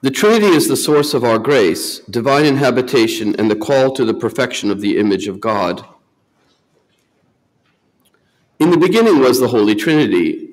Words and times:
The 0.00 0.12
Trinity 0.12 0.46
is 0.46 0.68
the 0.68 0.76
source 0.76 1.12
of 1.12 1.24
our 1.24 1.40
grace, 1.40 1.98
divine 1.98 2.44
inhabitation, 2.44 3.34
and 3.36 3.50
the 3.50 3.56
call 3.56 3.92
to 3.94 4.04
the 4.04 4.14
perfection 4.14 4.70
of 4.70 4.80
the 4.80 4.96
image 4.96 5.26
of 5.26 5.40
God. 5.40 5.84
In 8.60 8.70
the 8.70 8.76
beginning 8.76 9.18
was 9.18 9.40
the 9.40 9.48
Holy 9.48 9.74
Trinity, 9.74 10.50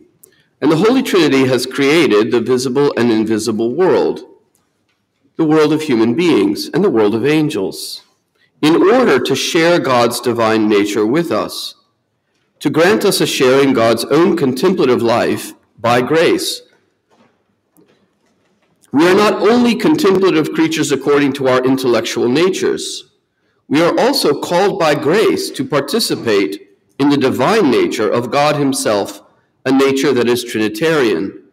and 0.62 0.72
the 0.72 0.78
Holy 0.78 1.04
Trinity 1.04 1.46
has 1.46 1.68
created 1.68 2.32
the 2.32 2.42
visible 2.42 2.92
and 2.98 3.12
invisible 3.12 3.76
world, 3.76 4.22
the 5.36 5.46
world 5.46 5.72
of 5.72 5.84
human 5.84 6.16
beings, 6.16 6.68
and 6.74 6.84
the 6.84 6.90
world 6.90 7.14
of 7.14 7.24
angels, 7.24 8.02
in 8.64 8.76
order 8.76 9.20
to 9.20 9.36
share 9.36 9.78
God's 9.78 10.20
divine 10.20 10.68
nature 10.68 11.06
with 11.06 11.32
us, 11.32 11.76
to 12.62 12.72
grant 12.72 13.06
us 13.06 13.22
a 13.22 13.28
share 13.28 13.62
in 13.62 13.74
God's 13.74 14.06
own 14.06 14.36
contemplative 14.36 15.04
life 15.04 15.54
by 15.78 16.02
grace 16.02 16.64
we 18.96 19.06
are 19.10 19.14
not 19.14 19.34
only 19.42 19.76
contemplative 19.76 20.54
creatures 20.54 20.90
according 20.90 21.34
to 21.34 21.50
our 21.50 21.62
intellectual 21.66 22.30
natures, 22.30 23.12
we 23.68 23.82
are 23.82 23.94
also 24.00 24.40
called 24.40 24.80
by 24.80 24.96
grace 24.96 25.50
to 25.50 25.66
participate 25.66 26.70
in 26.98 27.10
the 27.10 27.18
divine 27.18 27.70
nature 27.70 28.10
of 28.10 28.32
God 28.32 28.56
Himself, 28.56 29.22
a 29.66 29.72
nature 29.74 30.14
that 30.14 30.30
is 30.30 30.46
Trinitarian. 30.46 31.44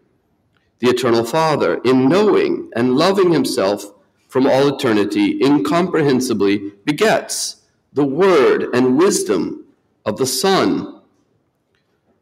The 0.79 0.91
Eternal 0.91 1.25
Father, 1.25 1.81
in 1.84 2.09
knowing 2.09 2.70
and 2.77 2.95
loving 2.95 3.33
Himself 3.33 3.93
from 4.29 4.47
all 4.47 4.77
eternity, 4.77 5.43
incomprehensibly 5.43 6.70
begets 6.84 7.62
the 7.93 8.05
Word 8.05 8.73
and 8.73 8.97
wisdom 8.97 9.65
of 10.06 10.17
the 10.17 10.27
Son, 10.27 11.01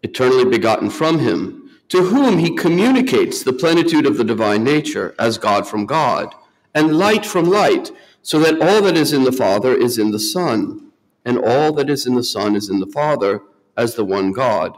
eternally 0.02 0.46
begotten 0.46 0.88
from 0.88 1.18
Him 1.18 1.59
to 1.90 2.04
whom 2.04 2.38
he 2.38 2.56
communicates 2.56 3.42
the 3.42 3.52
plenitude 3.52 4.06
of 4.06 4.16
the 4.16 4.24
divine 4.24 4.64
nature 4.64 5.14
as 5.18 5.38
God 5.38 5.68
from 5.68 5.86
God, 5.86 6.34
and 6.74 6.96
light 6.96 7.26
from 7.26 7.44
light, 7.44 7.90
so 8.22 8.38
that 8.38 8.60
all 8.62 8.80
that 8.80 8.96
is 8.96 9.12
in 9.12 9.24
the 9.24 9.32
Father 9.32 9.74
is 9.74 9.98
in 9.98 10.12
the 10.12 10.18
Son, 10.18 10.92
and 11.24 11.36
all 11.36 11.72
that 11.72 11.90
is 11.90 12.06
in 12.06 12.14
the 12.14 12.24
Son 12.24 12.54
is 12.54 12.70
in 12.70 12.78
the 12.78 12.86
Father, 12.86 13.42
as 13.76 13.96
the 13.96 14.04
one 14.04 14.30
God. 14.32 14.76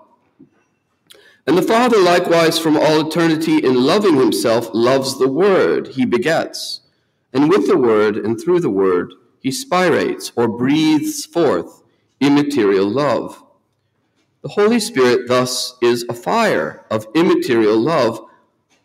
And 1.46 1.58
the 1.58 1.62
Father 1.62 1.98
likewise 1.98 2.58
from 2.58 2.76
all 2.76 3.06
eternity 3.06 3.58
in 3.58 3.84
loving 3.84 4.16
himself 4.16 4.70
loves 4.72 5.18
the 5.18 5.28
Word 5.28 5.88
he 5.88 6.06
begets, 6.06 6.80
and 7.32 7.50
with 7.50 7.66
the 7.66 7.76
Word 7.76 8.16
and 8.16 8.40
through 8.40 8.60
the 8.60 8.70
Word 8.70 9.12
he 9.38 9.50
spirates 9.50 10.32
or 10.34 10.48
breathes 10.48 11.26
forth 11.26 11.82
immaterial 12.20 12.88
love. 12.88 13.42
The 14.42 14.48
Holy 14.48 14.80
Spirit 14.80 15.28
thus 15.28 15.76
is 15.80 16.04
a 16.08 16.14
fire 16.14 16.84
of 16.90 17.06
immaterial 17.14 17.78
love, 17.78 18.26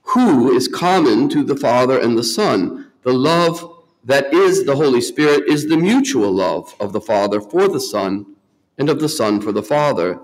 who 0.03 0.55
is 0.55 0.67
common 0.67 1.30
to 1.30 1.44
the 1.44 1.55
Father 1.55 1.99
and 1.99 2.16
the 2.16 2.23
Son. 2.23 2.91
The 3.02 3.14
love 3.14 3.83
that 4.03 4.31
is 4.33 4.66
the 4.66 4.75
Holy 4.75 5.02
Spirit 5.02 5.49
is 5.49 5.67
the 5.67 5.75
mutual 5.75 6.31
love 6.31 6.75
of 6.80 6.94
the 6.94 7.02
Father 7.02 7.41
for 7.41 7.67
the 7.67 7.80
Son 7.80 8.25
and 8.77 8.88
of 8.88 8.99
the 8.99 9.09
Son 9.09 9.41
for 9.41 9.52
the 9.52 9.64
Father, 9.64 10.19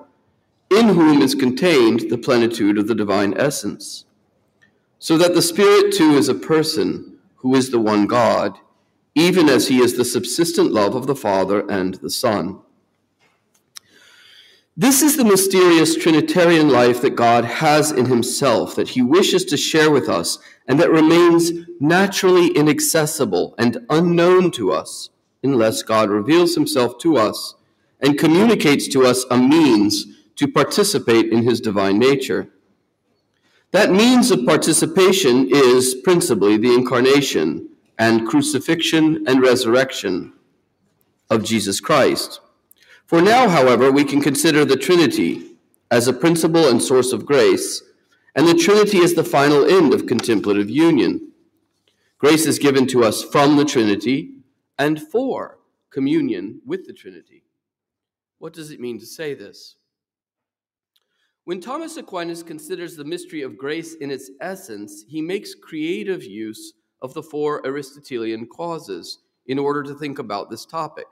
in 0.69 0.89
whom 0.89 1.23
is 1.23 1.33
contained 1.33 2.11
the 2.11 2.17
plenitude 2.17 2.77
of 2.77 2.87
the 2.87 2.95
divine 2.95 3.33
essence. 3.35 4.05
So 4.99 5.17
that 5.17 5.33
the 5.33 5.41
Spirit 5.41 5.93
too 5.93 6.11
is 6.11 6.29
a 6.29 6.35
person 6.35 7.17
who 7.37 7.55
is 7.55 7.71
the 7.71 7.79
one 7.79 8.05
God, 8.05 8.59
even 9.15 9.49
as 9.49 9.67
he 9.67 9.79
is 9.79 9.97
the 9.97 10.05
subsistent 10.05 10.71
love 10.71 10.93
of 10.93 11.07
the 11.07 11.15
Father 11.15 11.69
and 11.69 11.95
the 11.95 12.11
Son. 12.11 12.59
This 14.75 15.03
is 15.03 15.17
the 15.17 15.23
mysterious 15.23 15.95
Trinitarian 15.95 16.69
life 16.69 17.01
that 17.01 17.15
God 17.15 17.45
has 17.45 17.91
in 17.91 18.07
himself, 18.07 18.75
that 18.75 18.89
he 18.89 19.03
wishes 19.03 19.45
to 19.45 19.57
share 19.57 19.91
with 19.91 20.09
us, 20.09 20.39
and 20.67 20.79
that 20.79 20.89
remains 20.89 21.51
naturally 21.79 22.47
inaccessible 22.47 23.53
and 23.59 23.85
unknown 23.91 24.49
to 24.51 24.71
us 24.71 25.09
unless 25.43 25.83
God 25.83 26.09
reveals 26.09 26.55
himself 26.55 26.97
to 26.99 27.17
us 27.17 27.53
and 27.99 28.17
communicates 28.17 28.87
to 28.87 29.05
us 29.05 29.25
a 29.29 29.37
means 29.37 30.07
to 30.37 30.47
participate 30.47 31.31
in 31.31 31.43
his 31.43 31.61
divine 31.61 31.99
nature. 31.99 32.49
That 33.71 33.91
means 33.91 34.31
of 34.31 34.43
participation 34.43 35.49
is 35.51 35.93
principally 35.93 36.57
the 36.57 36.73
incarnation 36.73 37.69
and 37.99 38.27
crucifixion 38.27 39.23
and 39.27 39.39
resurrection 39.41 40.33
of 41.29 41.43
Jesus 41.43 41.79
Christ. 41.79 42.39
For 43.05 43.21
now, 43.21 43.49
however, 43.49 43.91
we 43.91 44.05
can 44.05 44.21
consider 44.21 44.65
the 44.65 44.77
Trinity 44.77 45.57
as 45.91 46.07
a 46.07 46.13
principle 46.13 46.69
and 46.69 46.81
source 46.81 47.11
of 47.11 47.25
grace, 47.25 47.83
and 48.35 48.47
the 48.47 48.55
Trinity 48.55 48.97
is 48.97 49.13
the 49.13 49.23
final 49.23 49.65
end 49.65 49.93
of 49.93 50.07
contemplative 50.07 50.69
union. 50.69 51.31
Grace 52.17 52.45
is 52.45 52.57
given 52.57 52.87
to 52.87 53.03
us 53.03 53.23
from 53.23 53.57
the 53.57 53.65
Trinity 53.65 54.31
and 54.79 55.01
for 55.01 55.59
communion 55.91 56.61
with 56.65 56.87
the 56.87 56.93
Trinity. 56.93 57.43
What 58.39 58.53
does 58.53 58.71
it 58.71 58.79
mean 58.79 58.99
to 58.99 59.05
say 59.05 59.33
this? 59.33 59.75
When 61.45 61.59
Thomas 61.59 61.97
Aquinas 61.97 62.41
considers 62.41 62.95
the 62.95 63.03
mystery 63.03 63.41
of 63.41 63.57
grace 63.57 63.95
in 63.95 64.09
its 64.09 64.31
essence, 64.39 65.03
he 65.07 65.21
makes 65.21 65.53
creative 65.53 66.23
use 66.23 66.73
of 67.01 67.13
the 67.13 67.21
four 67.21 67.65
Aristotelian 67.67 68.47
causes 68.47 69.19
in 69.47 69.59
order 69.59 69.83
to 69.83 69.93
think 69.93 70.19
about 70.19 70.49
this 70.49 70.65
topic. 70.65 71.07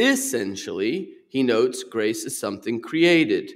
Essentially, 0.00 1.10
he 1.28 1.42
notes 1.42 1.84
grace 1.84 2.24
is 2.24 2.40
something 2.40 2.80
created. 2.80 3.52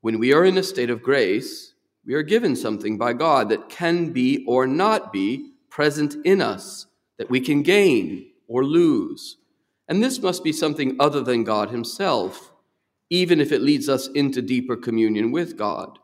When 0.00 0.18
we 0.18 0.32
are 0.32 0.46
in 0.46 0.56
a 0.56 0.62
state 0.62 0.88
of 0.88 1.02
grace, 1.02 1.74
we 2.06 2.14
are 2.14 2.22
given 2.22 2.56
something 2.56 2.96
by 2.96 3.12
God 3.12 3.50
that 3.50 3.68
can 3.68 4.10
be 4.10 4.46
or 4.48 4.66
not 4.66 5.12
be 5.12 5.52
present 5.68 6.16
in 6.24 6.40
us, 6.40 6.86
that 7.18 7.28
we 7.28 7.38
can 7.38 7.62
gain 7.62 8.30
or 8.46 8.64
lose. 8.64 9.36
And 9.86 10.02
this 10.02 10.22
must 10.22 10.42
be 10.42 10.54
something 10.54 10.96
other 10.98 11.20
than 11.20 11.44
God 11.44 11.68
Himself, 11.68 12.50
even 13.10 13.38
if 13.38 13.52
it 13.52 13.60
leads 13.60 13.90
us 13.90 14.08
into 14.08 14.40
deeper 14.40 14.74
communion 14.74 15.32
with 15.32 15.58
God. 15.58 15.98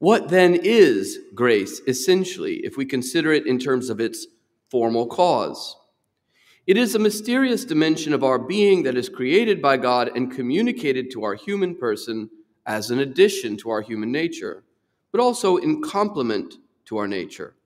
What 0.00 0.28
then 0.28 0.56
is 0.56 1.20
grace, 1.36 1.80
essentially, 1.86 2.56
if 2.64 2.76
we 2.76 2.84
consider 2.84 3.32
it 3.32 3.46
in 3.46 3.60
terms 3.60 3.90
of 3.90 4.00
its 4.00 4.26
formal 4.70 5.06
cause? 5.06 5.76
It 6.66 6.76
is 6.76 6.94
a 6.94 6.98
mysterious 6.98 7.64
dimension 7.64 8.12
of 8.12 8.22
our 8.22 8.38
being 8.38 8.82
that 8.82 8.96
is 8.96 9.08
created 9.08 9.62
by 9.62 9.78
God 9.78 10.10
and 10.14 10.30
communicated 10.30 11.10
to 11.12 11.24
our 11.24 11.34
human 11.34 11.74
person 11.74 12.28
as 12.66 12.90
an 12.90 12.98
addition 12.98 13.56
to 13.58 13.70
our 13.70 13.80
human 13.80 14.12
nature, 14.12 14.62
but 15.10 15.20
also 15.20 15.56
in 15.56 15.82
complement 15.82 16.54
to 16.84 16.98
our 16.98 17.08
nature. 17.08 17.56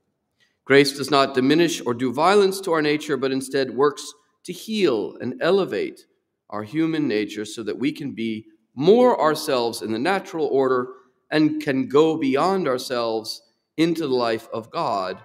Grace 0.65 0.97
does 0.97 1.10
not 1.10 1.34
diminish 1.34 1.83
or 1.84 1.93
do 1.93 2.12
violence 2.12 2.60
to 2.60 2.72
our 2.72 2.81
nature, 2.81 3.16
but 3.16 3.33
instead 3.33 3.71
works 3.71 4.15
to 4.44 4.53
heal 4.53 5.16
and 5.21 5.43
elevate 5.43 6.06
our 6.49 6.62
human 6.62 7.09
nature 7.09 7.44
so 7.44 7.62
that 7.65 7.78
we 7.78 7.91
can 7.91 8.12
be 8.12 8.47
more 8.77 9.21
ourselves 9.21 9.83
in 9.83 9.93
the 9.93 9.99
natural 9.99 10.47
order 10.47 10.88
and 11.31 11.60
can 11.60 11.88
go 11.88 12.16
beyond 12.16 12.69
ourselves 12.69 13.43
into 13.77 14.03
the 14.03 14.15
life 14.15 14.49
of 14.53 14.71
God 14.71 15.19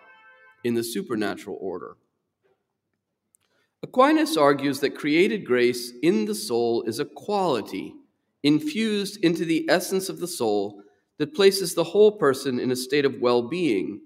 in 0.63 0.73
the 0.73 0.83
supernatural 0.83 1.57
order. 1.61 1.97
Aquinas 3.81 4.35
argues 4.35 4.81
that 4.81 4.97
created 4.97 5.45
grace 5.45 5.93
in 6.03 6.25
the 6.25 6.35
soul 6.35 6.83
is 6.83 6.99
a 6.99 7.05
quality 7.05 7.95
infused 8.43 9.23
into 9.23 9.45
the 9.45 9.65
essence 9.69 10.09
of 10.09 10.19
the 10.19 10.27
soul 10.27 10.83
that 11.17 11.33
places 11.33 11.73
the 11.73 11.83
whole 11.83 12.11
person 12.11 12.59
in 12.59 12.71
a 12.71 12.75
state 12.75 13.05
of 13.05 13.21
well 13.21 13.41
being, 13.41 14.01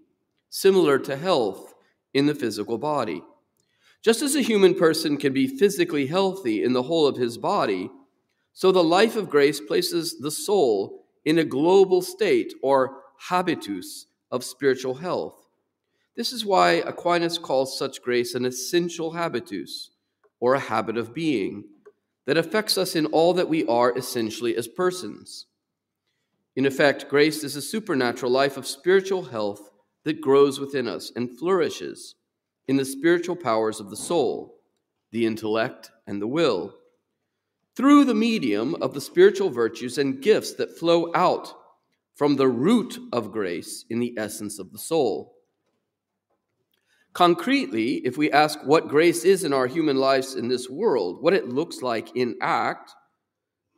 similar 0.50 1.00
to 1.00 1.16
health 1.16 1.74
in 2.14 2.28
the 2.28 2.36
physical 2.36 2.78
body. 2.78 3.24
Just 4.04 4.22
as 4.22 4.36
a 4.36 4.42
human 4.42 4.76
person 4.76 5.18
can 5.18 5.34
be 5.34 5.48
physically 5.48 6.08
healthy 6.08 6.64
in 6.64 6.74
the 6.74 6.84
whole 6.84 7.08
of 7.08 7.18
his 7.18 7.38
body, 7.38 7.90
so 8.54 8.72
the 8.72 8.84
life 8.84 9.16
of 9.16 9.30
grace 9.30 9.60
places 9.60 10.20
the 10.20 10.32
soul 10.32 11.06
in 11.26 11.40
a 11.40 11.44
global 11.44 12.02
state 12.02 12.54
or 12.62 13.02
habitus 13.18 14.06
of 14.30 14.44
spiritual 14.44 14.96
health. 14.96 15.43
This 16.16 16.32
is 16.32 16.46
why 16.46 16.74
Aquinas 16.74 17.38
calls 17.38 17.78
such 17.78 18.02
grace 18.02 18.36
an 18.36 18.46
essential 18.46 19.12
habitus, 19.14 19.92
or 20.40 20.54
a 20.54 20.60
habit 20.60 20.98
of 20.98 21.14
being, 21.14 21.64
that 22.26 22.38
affects 22.38 22.78
us 22.78 22.96
in 22.96 23.08
all 23.08 23.34
that 23.34 23.50
we 23.50 23.66
are 23.66 23.98
essentially 23.98 24.56
as 24.56 24.68
persons. 24.68 25.48
In 26.56 26.66
effect, 26.66 27.10
grace 27.10 27.44
is 27.44 27.56
a 27.56 27.62
supernatural 27.62 28.32
life 28.32 28.58
of 28.58 28.68
spiritual 28.68 29.24
health 29.24 29.72
that 30.04 30.22
grows 30.22 30.60
within 30.60 30.88
us 30.88 31.12
and 31.16 31.38
flourishes 31.38 32.16
in 32.68 32.78
the 32.78 32.86
spiritual 32.86 33.36
powers 33.36 33.80
of 33.80 33.90
the 33.90 33.98
soul, 33.98 34.60
the 35.12 35.26
intellect, 35.26 35.92
and 36.06 36.22
the 36.22 36.28
will, 36.28 36.76
through 37.76 38.06
the 38.06 38.14
medium 38.14 38.76
of 38.76 38.94
the 38.94 39.02
spiritual 39.02 39.50
virtues 39.50 39.98
and 39.98 40.22
gifts 40.22 40.54
that 40.54 40.78
flow 40.78 41.12
out 41.16 41.54
from 42.16 42.36
the 42.36 42.48
root 42.48 43.00
of 43.12 43.32
grace 43.32 43.84
in 43.90 44.00
the 44.00 44.14
essence 44.18 44.60
of 44.60 44.72
the 44.72 44.78
soul. 44.78 45.33
Concretely, 47.14 47.98
if 48.06 48.18
we 48.18 48.32
ask 48.32 48.60
what 48.64 48.88
grace 48.88 49.24
is 49.24 49.44
in 49.44 49.54
our 49.54 49.68
human 49.68 49.98
lives 49.98 50.34
in 50.34 50.48
this 50.48 50.68
world, 50.68 51.22
what 51.22 51.34
it 51.34 51.48
looks 51.48 51.84
like 51.84 52.16
in 52.16 52.36
act, 52.42 52.96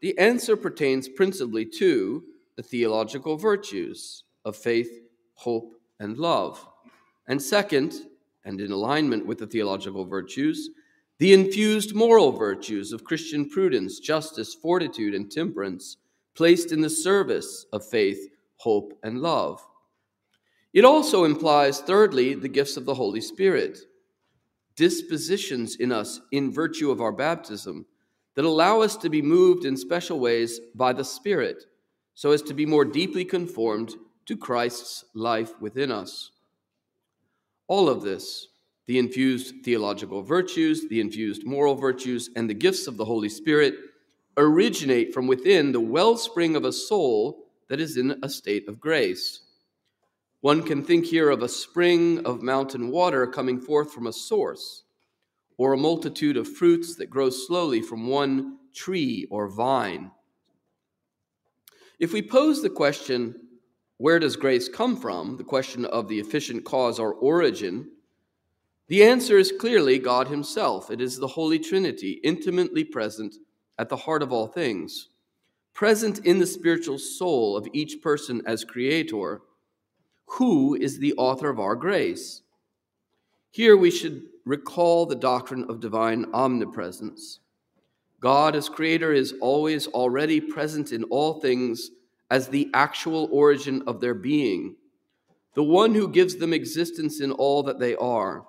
the 0.01 0.17
answer 0.17 0.55
pertains 0.55 1.09
principally 1.09 1.65
to 1.65 2.23
the 2.55 2.63
theological 2.63 3.35
virtues 3.35 4.23
of 4.45 4.55
faith, 4.55 5.01
hope, 5.33 5.73
and 5.99 6.17
love. 6.17 6.65
And 7.27 7.41
second, 7.41 7.93
and 8.45 8.61
in 8.61 8.71
alignment 8.71 9.25
with 9.25 9.39
the 9.39 9.47
theological 9.47 10.05
virtues, 10.05 10.69
the 11.17 11.33
infused 11.33 11.93
moral 11.93 12.31
virtues 12.31 12.93
of 12.93 13.03
Christian 13.03 13.49
prudence, 13.49 13.99
justice, 13.99 14.53
fortitude, 14.53 15.13
and 15.13 15.29
temperance, 15.29 15.97
placed 16.35 16.71
in 16.71 16.81
the 16.81 16.89
service 16.89 17.65
of 17.73 17.85
faith, 17.85 18.29
hope, 18.57 18.97
and 19.03 19.19
love. 19.19 19.65
It 20.75 20.83
also 20.83 21.24
implies, 21.24 21.80
thirdly, 21.80 22.33
the 22.33 22.50
gifts 22.50 22.75
of 22.75 22.83
the 22.83 22.94
Holy 22.94 23.22
Spirit, 23.22 23.80
dispositions 24.75 25.77
in 25.77 25.94
us 25.94 26.19
in 26.33 26.51
virtue 26.51 26.92
of 26.92 27.00
our 27.00 27.13
baptism 27.13 27.86
that 28.36 28.44
allow 28.44 28.81
us 28.81 28.98
to 28.98 29.10
be 29.10 29.22
moved 29.22 29.63
in 29.63 29.77
special 29.77 30.19
ways 30.19 30.60
by 30.75 30.92
the 30.92 31.06
Spirit 31.06 31.63
so 32.13 32.31
as 32.31 32.42
to 32.42 32.54
be 32.54 32.66
more 32.66 32.83
deeply 32.83 33.24
conformed 33.24 33.95
to 34.25 34.36
Christ's 34.36 35.06
life 35.13 35.54
within 35.62 35.92
us. 35.92 36.31
All 37.68 37.88
of 37.88 38.01
this, 38.01 38.50
the 38.86 39.00
infused 39.00 39.63
theological 39.63 40.21
virtues, 40.24 40.89
the 40.89 41.00
infused 41.00 41.45
moral 41.45 41.75
virtues, 41.75 42.31
and 42.36 42.50
the 42.50 42.54
gifts 42.54 42.86
of 42.86 42.98
the 42.98 43.06
Holy 43.06 43.30
Spirit, 43.30 43.75
originate 44.36 45.13
from 45.13 45.25
within 45.25 45.71
the 45.71 45.80
wellspring 45.80 46.57
of 46.57 46.66
a 46.66 46.74
soul 46.74 47.45
that 47.69 47.80
is 47.80 47.95
in 47.95 48.19
a 48.24 48.28
state 48.28 48.68
of 48.68 48.81
grace. 48.81 49.44
One 50.45 50.62
can 50.62 50.83
think 50.83 51.06
here 51.06 51.31
of 51.31 51.42
a 51.42 51.50
spring 51.50 52.24
of 52.24 52.44
mountain 52.44 52.92
water 52.92 53.25
coming 53.25 53.59
forth 53.59 53.92
from 53.92 54.06
a 54.06 54.13
source, 54.13 54.83
or 55.57 55.74
a 55.74 55.77
multitude 55.77 56.38
of 56.38 56.47
fruits 56.47 56.94
that 56.97 57.09
grow 57.09 57.31
slowly 57.31 57.81
from 57.81 58.06
one 58.06 58.59
tree 58.71 59.25
or 59.31 59.47
vine. 59.47 60.12
If 61.97 62.13
we 62.13 62.21
pose 62.21 62.62
the 62.62 62.69
question, 62.69 63.33
where 63.97 64.19
does 64.19 64.36
grace 64.36 64.69
come 64.69 64.95
from? 64.95 65.36
The 65.38 65.44
question 65.44 65.83
of 65.83 66.07
the 66.07 66.19
efficient 66.19 66.63
cause 66.63 67.00
or 67.00 67.15
origin. 67.15 67.89
The 68.88 69.03
answer 69.03 69.39
is 69.39 69.51
clearly 69.51 69.97
God 69.97 70.27
Himself. 70.27 70.92
It 70.92 71.01
is 71.01 71.18
the 71.18 71.25
Holy 71.25 71.57
Trinity, 71.57 72.19
intimately 72.24 72.83
present 72.83 73.33
at 73.80 73.89
the 73.89 73.97
heart 73.97 74.21
of 74.21 74.31
all 74.31 74.45
things, 74.45 75.09
present 75.74 76.19
in 76.19 76.38
the 76.38 76.45
spiritual 76.45 77.00
soul 77.00 77.57
of 77.57 77.68
each 77.74 78.00
person 78.00 78.44
as 78.45 78.63
creator. 78.63 79.42
Who 80.25 80.75
is 80.75 81.00
the 81.00 81.13
author 81.13 81.50
of 81.50 81.60
our 81.60 81.75
grace? 81.75 82.42
Here 83.51 83.77
we 83.77 83.92
should 83.92 84.24
recall 84.44 85.06
the 85.06 85.16
doctrine 85.16 85.66
of 85.69 85.80
divine 85.80 86.25
omnipresence. 86.33 87.39
God, 88.19 88.56
as 88.56 88.69
creator, 88.69 89.13
is 89.13 89.36
always 89.39 89.88
already 89.88 90.42
present 90.42 90.92
in 90.92 91.04
all 91.06 91.39
things 91.39 91.92
as 92.31 92.48
the 92.48 92.69
actual 92.74 93.30
origin 93.31 93.83
of 93.88 94.01
their 94.01 94.13
being, 94.13 94.75
the 95.54 95.63
one 95.63 95.94
who 95.94 96.07
gives 96.07 96.36
them 96.36 96.54
existence 96.54 97.21
in 97.21 97.31
all 97.31 97.63
that 97.63 97.80
they 97.80 97.95
are. 97.95 98.45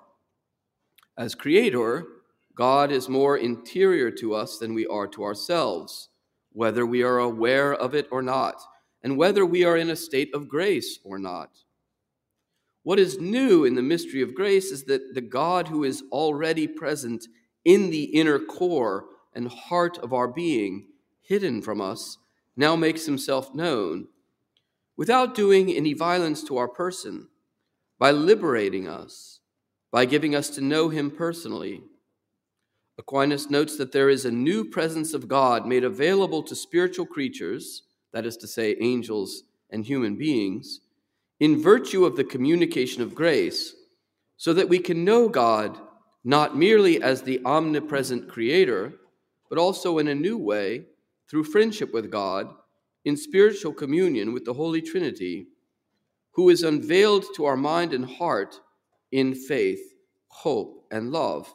As 1.17 1.35
creator, 1.35 2.05
God 2.55 2.91
is 2.91 3.07
more 3.07 3.37
interior 3.37 4.11
to 4.11 4.33
us 4.33 4.57
than 4.57 4.73
we 4.73 4.87
are 4.87 5.07
to 5.09 5.23
ourselves, 5.23 6.09
whether 6.53 6.85
we 6.85 7.03
are 7.03 7.19
aware 7.19 7.73
of 7.73 7.93
it 7.93 8.07
or 8.11 8.21
not, 8.21 8.61
and 9.03 9.15
whether 9.15 9.45
we 9.45 9.63
are 9.63 9.77
in 9.77 9.91
a 9.91 9.95
state 9.95 10.33
of 10.33 10.49
grace 10.49 10.99
or 11.03 11.19
not. 11.19 11.51
What 12.87 12.99
is 12.99 13.19
new 13.19 13.65
in 13.65 13.75
the 13.75 13.81
mystery 13.81 14.21
of 14.21 14.33
grace 14.33 14.71
is 14.71 14.85
that 14.85 15.13
the 15.13 15.19
God 15.19 15.67
who 15.67 15.83
is 15.83 16.03
already 16.09 16.69
present 16.69 17.27
in 17.65 17.89
the 17.89 18.03
inner 18.03 18.39
core 18.39 19.07
and 19.33 19.49
heart 19.49 19.97
of 19.97 20.13
our 20.13 20.29
being, 20.29 20.87
hidden 21.21 21.61
from 21.61 21.81
us, 21.81 22.17
now 22.55 22.77
makes 22.77 23.05
himself 23.05 23.53
known 23.53 24.07
without 24.95 25.35
doing 25.35 25.69
any 25.69 25.91
violence 25.93 26.41
to 26.45 26.55
our 26.55 26.69
person, 26.69 27.27
by 27.99 28.11
liberating 28.11 28.87
us, 28.87 29.41
by 29.91 30.05
giving 30.05 30.33
us 30.33 30.49
to 30.51 30.61
know 30.61 30.87
him 30.87 31.11
personally. 31.11 31.81
Aquinas 32.97 33.49
notes 33.49 33.75
that 33.75 33.91
there 33.91 34.07
is 34.07 34.23
a 34.23 34.31
new 34.31 34.63
presence 34.63 35.13
of 35.13 35.27
God 35.27 35.67
made 35.67 35.83
available 35.83 36.41
to 36.41 36.55
spiritual 36.55 37.05
creatures, 37.05 37.83
that 38.13 38.25
is 38.25 38.37
to 38.37 38.47
say, 38.47 38.77
angels 38.79 39.43
and 39.69 39.83
human 39.85 40.15
beings, 40.15 40.79
in 41.39 41.61
virtue 41.61 42.05
of 42.05 42.15
the 42.15 42.23
communication 42.23 43.01
of 43.01 43.15
grace, 43.15 43.75
so 44.37 44.53
that 44.53 44.69
we 44.69 44.79
can 44.79 45.03
know 45.03 45.29
God 45.29 45.79
not 46.23 46.57
merely 46.57 47.01
as 47.01 47.21
the 47.21 47.41
omnipresent 47.45 48.27
creator, 48.27 48.93
but 49.49 49.57
also 49.57 49.97
in 49.97 50.07
a 50.09 50.15
new 50.15 50.37
way 50.37 50.83
through 51.29 51.43
friendship 51.43 51.93
with 51.93 52.11
God 52.11 52.53
in 53.05 53.15
spiritual 53.15 53.73
communion 53.73 54.33
with 54.33 54.43
the 54.43 54.53
Holy 54.53 54.81
Trinity, 54.81 55.47
who 56.31 56.49
is 56.49 56.63
unveiled 56.63 57.25
to 57.35 57.45
our 57.45 57.55
mind 57.55 57.93
and 57.93 58.05
heart 58.05 58.59
in 59.11 59.33
faith, 59.33 59.79
hope, 60.27 60.85
and 60.91 61.11
love. 61.11 61.53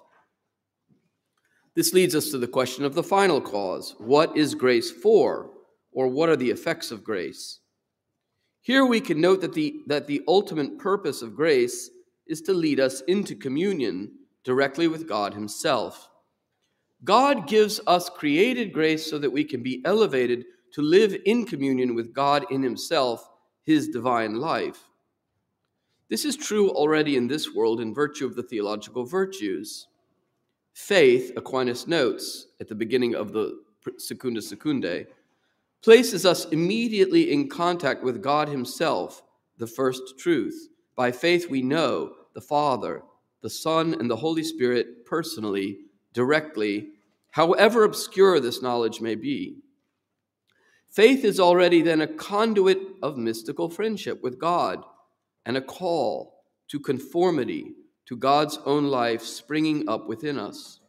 This 1.74 1.92
leads 1.92 2.14
us 2.14 2.30
to 2.30 2.38
the 2.38 2.46
question 2.46 2.84
of 2.84 2.94
the 2.94 3.02
final 3.02 3.40
cause 3.40 3.94
what 3.98 4.36
is 4.36 4.54
grace 4.54 4.90
for, 4.90 5.50
or 5.92 6.08
what 6.08 6.28
are 6.28 6.36
the 6.36 6.50
effects 6.50 6.90
of 6.90 7.04
grace? 7.04 7.58
Here 8.62 8.86
we 8.86 9.00
can 9.00 9.20
note 9.20 9.40
that 9.40 9.54
the, 9.54 9.80
that 9.88 10.06
the 10.06 10.22
ultimate 10.28 10.78
purpose 10.78 11.20
of 11.20 11.34
grace 11.34 11.90
is 12.28 12.40
to 12.42 12.54
lead 12.54 12.78
us 12.78 13.00
into 13.02 13.34
communion 13.34 14.12
directly 14.44 14.86
with 14.86 15.08
God 15.08 15.34
Himself. 15.34 16.08
God 17.04 17.48
gives 17.48 17.80
us 17.88 18.08
created 18.08 18.72
grace 18.72 19.08
so 19.08 19.18
that 19.18 19.32
we 19.32 19.42
can 19.42 19.62
be 19.62 19.82
elevated 19.84 20.44
to 20.74 20.82
live 20.82 21.16
in 21.26 21.44
communion 21.44 21.96
with 21.96 22.14
God 22.14 22.46
in 22.50 22.62
Himself, 22.62 23.28
His 23.64 23.88
divine 23.88 24.36
life. 24.36 24.78
This 26.08 26.24
is 26.24 26.36
true 26.36 26.70
already 26.70 27.16
in 27.16 27.26
this 27.26 27.52
world 27.52 27.80
in 27.80 27.92
virtue 27.92 28.26
of 28.26 28.36
the 28.36 28.42
theological 28.44 29.04
virtues. 29.04 29.88
Faith, 30.74 31.32
Aquinas 31.36 31.88
notes 31.88 32.46
at 32.60 32.68
the 32.68 32.74
beginning 32.74 33.16
of 33.16 33.32
the 33.32 33.60
Secunda 33.98 34.40
Secundae, 34.40 35.06
places 35.82 36.24
us 36.24 36.46
immediately 36.46 37.32
in 37.32 37.48
contact 37.48 38.02
with 38.02 38.22
God 38.22 38.48
Himself, 38.48 39.22
the 39.58 39.66
first 39.66 40.18
truth. 40.18 40.68
By 40.96 41.10
faith, 41.10 41.50
we 41.50 41.62
know 41.62 42.14
the 42.34 42.40
Father, 42.40 43.02
the 43.42 43.50
Son, 43.50 43.94
and 43.94 44.08
the 44.08 44.16
Holy 44.16 44.44
Spirit 44.44 45.04
personally 45.04 45.78
directly, 46.12 46.90
however 47.30 47.84
obscure 47.84 48.38
this 48.38 48.62
knowledge 48.62 49.00
may 49.00 49.14
be. 49.14 49.56
Faith 50.88 51.24
is 51.24 51.40
already 51.40 51.80
then 51.80 52.02
a 52.02 52.06
conduit 52.06 52.78
of 53.02 53.16
mystical 53.16 53.70
friendship 53.70 54.22
with 54.22 54.38
God 54.38 54.84
and 55.46 55.56
a 55.56 55.62
call 55.62 56.44
to 56.68 56.78
conformity 56.78 57.72
to 58.06 58.16
God's 58.16 58.58
own 58.66 58.84
life 58.84 59.22
springing 59.22 59.88
up 59.88 60.06
within 60.06 60.38
us. 60.38 60.80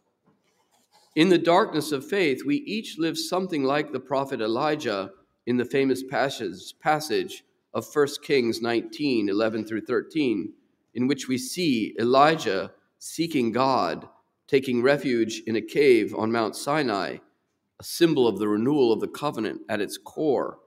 In 1.16 1.30
the 1.30 1.38
darkness 1.38 1.92
of 1.92 2.08
faith, 2.08 2.44
we 2.44 2.58
each 2.58 2.98
live 2.98 3.18
something 3.18 3.64
like 3.64 3.92
the 3.92 4.00
prophet 4.00 4.42
Elijah 4.42 5.12
in 5.46 5.58
the 5.58 5.66
famous 5.66 6.02
passage, 6.02 6.74
passage 6.80 7.44
of 7.74 7.88
1 7.94 8.08
Kings 8.24 8.62
19 8.62 9.30
11 9.30 9.66
through 9.66 9.82
13, 9.82 10.54
in 10.96 11.08
which 11.08 11.28
we 11.28 11.38
see 11.38 11.96
Elijah 12.00 12.72
seeking 12.98 13.52
God 13.52 14.08
taking 14.48 14.82
refuge 14.82 15.42
in 15.46 15.56
a 15.56 15.62
cave 15.62 16.14
on 16.16 16.32
Mount 16.32 16.56
Sinai, 16.56 17.18
a 17.80 17.84
symbol 17.84 18.28
of 18.28 18.40
the 18.40 18.48
renewal 18.48 18.92
of 18.92 19.00
the 19.00 19.08
covenant 19.08 19.62
at 19.70 19.82
its 19.82 19.98
core. 19.98 20.60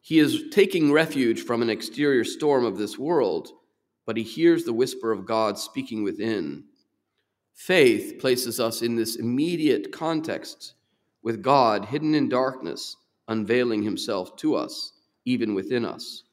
He 0.00 0.18
is 0.18 0.44
taking 0.50 0.92
refuge 0.92 1.42
from 1.42 1.62
an 1.62 1.70
exterior 1.70 2.24
storm 2.24 2.64
of 2.64 2.76
this 2.76 2.98
world, 2.98 3.50
but 4.04 4.16
he 4.16 4.22
hears 4.22 4.64
the 4.64 4.72
whisper 4.72 5.12
of 5.12 5.26
God 5.26 5.58
speaking 5.58 6.02
within. 6.02 6.64
Faith 7.54 8.18
places 8.18 8.60
us 8.60 8.82
in 8.82 8.96
this 8.96 9.16
immediate 9.16 9.90
context 9.92 10.74
with 11.22 11.42
God 11.42 11.86
hidden 11.86 12.14
in 12.14 12.28
darkness, 12.28 12.96
unveiling 13.28 13.82
himself 13.82 14.36
to 14.36 14.54
us, 14.54 14.92
even 15.24 15.54
within 15.54 15.84
us. 15.84 16.24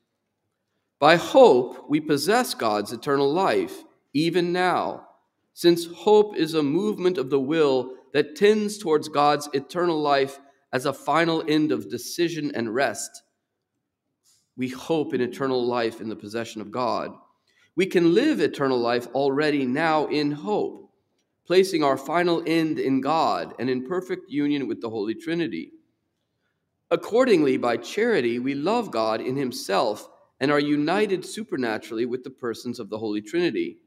By 1.00 1.16
hope, 1.16 1.90
we 1.90 2.00
possess 2.00 2.54
God's 2.54 2.92
eternal 2.92 3.32
life, 3.32 3.84
even 4.14 4.52
now 4.52 5.08
since 5.54 5.86
hope 5.86 6.36
is 6.38 6.54
a 6.54 6.64
movement 6.64 7.18
of 7.18 7.30
the 7.30 7.40
will 7.40 7.96
that 8.14 8.36
tends 8.36 8.78
towards 8.78 9.10
God's 9.10 9.50
eternal 9.54 10.00
life 10.00 10.40
as 10.74 10.86
a 10.86 10.94
final 10.94 11.44
end 11.48 11.72
of 11.72 11.90
decision 11.90 12.52
and 12.56 12.74
rest. 12.74 13.24
We 14.58 14.70
hope 14.70 15.14
in 15.14 15.22
eternal 15.22 15.66
life 15.66 16.02
in 16.02 16.10
the 16.10 16.16
possession 16.16 16.62
of 16.62 16.72
God. 16.72 17.12
We 17.76 17.86
can 17.86 18.14
live 18.14 18.40
eternal 18.40 18.78
life 18.78 19.08
already 19.08 19.66
now 19.66 20.08
in 20.08 20.32
hope, 20.32 20.91
placing 21.46 21.84
our 21.84 21.98
final 21.98 22.44
end 22.46 22.80
in 22.80 23.02
God 23.02 23.54
and 23.60 23.70
in 23.70 23.88
perfect 23.88 24.30
union 24.30 24.68
with 24.68 24.82
the 24.82 24.90
Holy 24.90 25.16
Trinity. 25.16 25.72
Accordingly, 26.92 27.58
by 27.58 27.78
charity, 27.78 28.40
we 28.40 28.54
love 28.54 28.92
God 28.92 29.22
in 29.22 29.36
Himself 29.36 30.08
and 30.40 30.52
are 30.52 30.60
united 30.60 31.26
supernaturally 31.26 32.06
with 32.06 32.24
the 32.24 32.30
persons 32.30 32.80
of 32.80 32.90
the 32.90 32.98
Holy 32.98 33.22
Trinity 33.22 33.78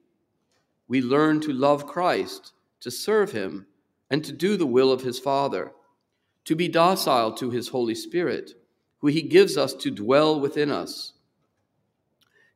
we 0.88 1.00
learn 1.00 1.40
to 1.40 1.52
love 1.52 1.86
Christ, 1.86 2.52
to 2.80 2.90
serve 2.90 3.32
him, 3.32 3.66
and 4.10 4.24
to 4.24 4.32
do 4.32 4.56
the 4.56 4.66
will 4.66 4.92
of 4.92 5.00
his 5.00 5.18
Father, 5.18 5.72
to 6.44 6.54
be 6.54 6.68
docile 6.68 7.32
to 7.34 7.50
his 7.50 7.68
Holy 7.68 7.94
Spirit, 7.94 8.52
who 8.98 9.08
he 9.08 9.22
gives 9.22 9.56
us 9.56 9.74
to 9.74 9.90
dwell 9.90 10.40
within 10.40 10.70
us. 10.70 11.12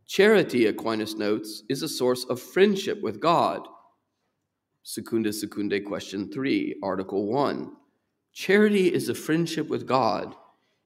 Charity, 0.07 0.67
Aquinas 0.67 1.17
notes, 1.17 1.63
is 1.69 1.83
a 1.83 1.89
source 1.89 2.25
of 2.25 2.41
friendship 2.41 3.01
with 3.03 3.21
God. 3.21 3.67
Secunda 4.91 5.29
Secundae, 5.29 5.85
question 5.85 6.33
3, 6.33 6.77
Article 6.83 7.27
1. 7.27 7.73
Charity 8.33 8.91
is 8.91 9.11
a 9.11 9.15
friendship 9.15 9.69
with 9.69 9.87
God. 9.87 10.35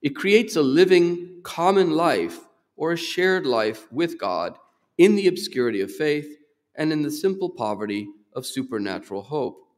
It 0.03 0.17
creates 0.17 0.57
a 0.57 0.63
living, 0.63 1.39
common 1.45 1.93
life 1.93 2.41
or 2.75 2.91
a 2.91 2.97
shared 2.97 3.47
life 3.47 3.87
with 3.93 4.19
God 4.19 4.59
in 4.99 5.15
the 5.15 5.29
obscurity 5.29 5.81
of 5.83 5.95
faith 5.95 6.37
and 6.75 6.93
in 6.93 7.03
the 7.03 7.13
simple 7.13 7.51
poverty 7.51 8.09
of 8.33 8.45
supernatural 8.45 9.23
hope. 9.23 9.69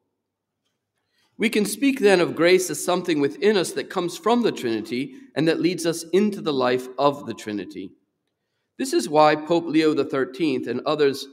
We 1.37 1.51
can 1.51 1.67
speak 1.67 2.01
then 2.01 2.23
of 2.23 2.35
grace 2.35 2.71
as 2.71 2.83
something 2.83 3.21
within 3.21 3.59
us 3.59 3.73
that 3.73 3.91
comes 3.91 4.17
from 4.17 4.41
the 4.41 4.53
Trinity 4.53 5.17
and 5.35 5.47
that 5.49 5.61
leads 5.61 5.85
us 5.85 6.03
into 6.15 6.41
the 6.41 6.55
life 6.55 6.89
of 6.99 7.27
the 7.27 7.35
Trinity. 7.35 7.93
This 8.79 8.95
is 8.95 9.07
why 9.07 9.37
Pope 9.37 9.67
Leo 9.67 9.95
XIII 9.95 10.67
and 10.67 10.81
others 10.87 11.27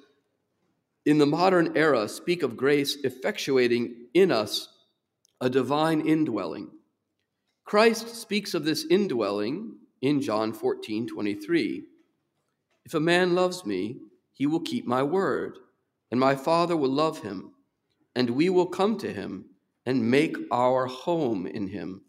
in 1.05 1.17
the 1.17 1.25
modern 1.25 1.75
era 1.75 2.07
speak 2.07 2.43
of 2.43 2.57
grace 2.57 2.97
effectuating 3.03 3.93
in 4.13 4.31
us 4.31 4.67
a 5.39 5.49
divine 5.49 6.01
indwelling. 6.01 6.69
Christ 7.65 8.15
speaks 8.15 8.53
of 8.53 8.65
this 8.65 8.85
indwelling 8.89 9.77
in 10.01 10.21
John 10.21 10.53
14 10.53 11.07
23. 11.07 11.83
If 12.85 12.93
a 12.93 12.99
man 12.99 13.35
loves 13.35 13.65
me, 13.65 13.97
he 14.33 14.45
will 14.45 14.59
keep 14.59 14.85
my 14.85 15.03
word, 15.03 15.57
and 16.09 16.19
my 16.19 16.35
Father 16.35 16.75
will 16.75 16.91
love 16.91 17.21
him, 17.21 17.53
and 18.15 18.29
we 18.31 18.49
will 18.49 18.67
come 18.67 18.97
to 18.99 19.11
him 19.11 19.45
and 19.85 20.09
make 20.09 20.35
our 20.51 20.87
home 20.87 21.47
in 21.47 21.67
him. 21.67 22.01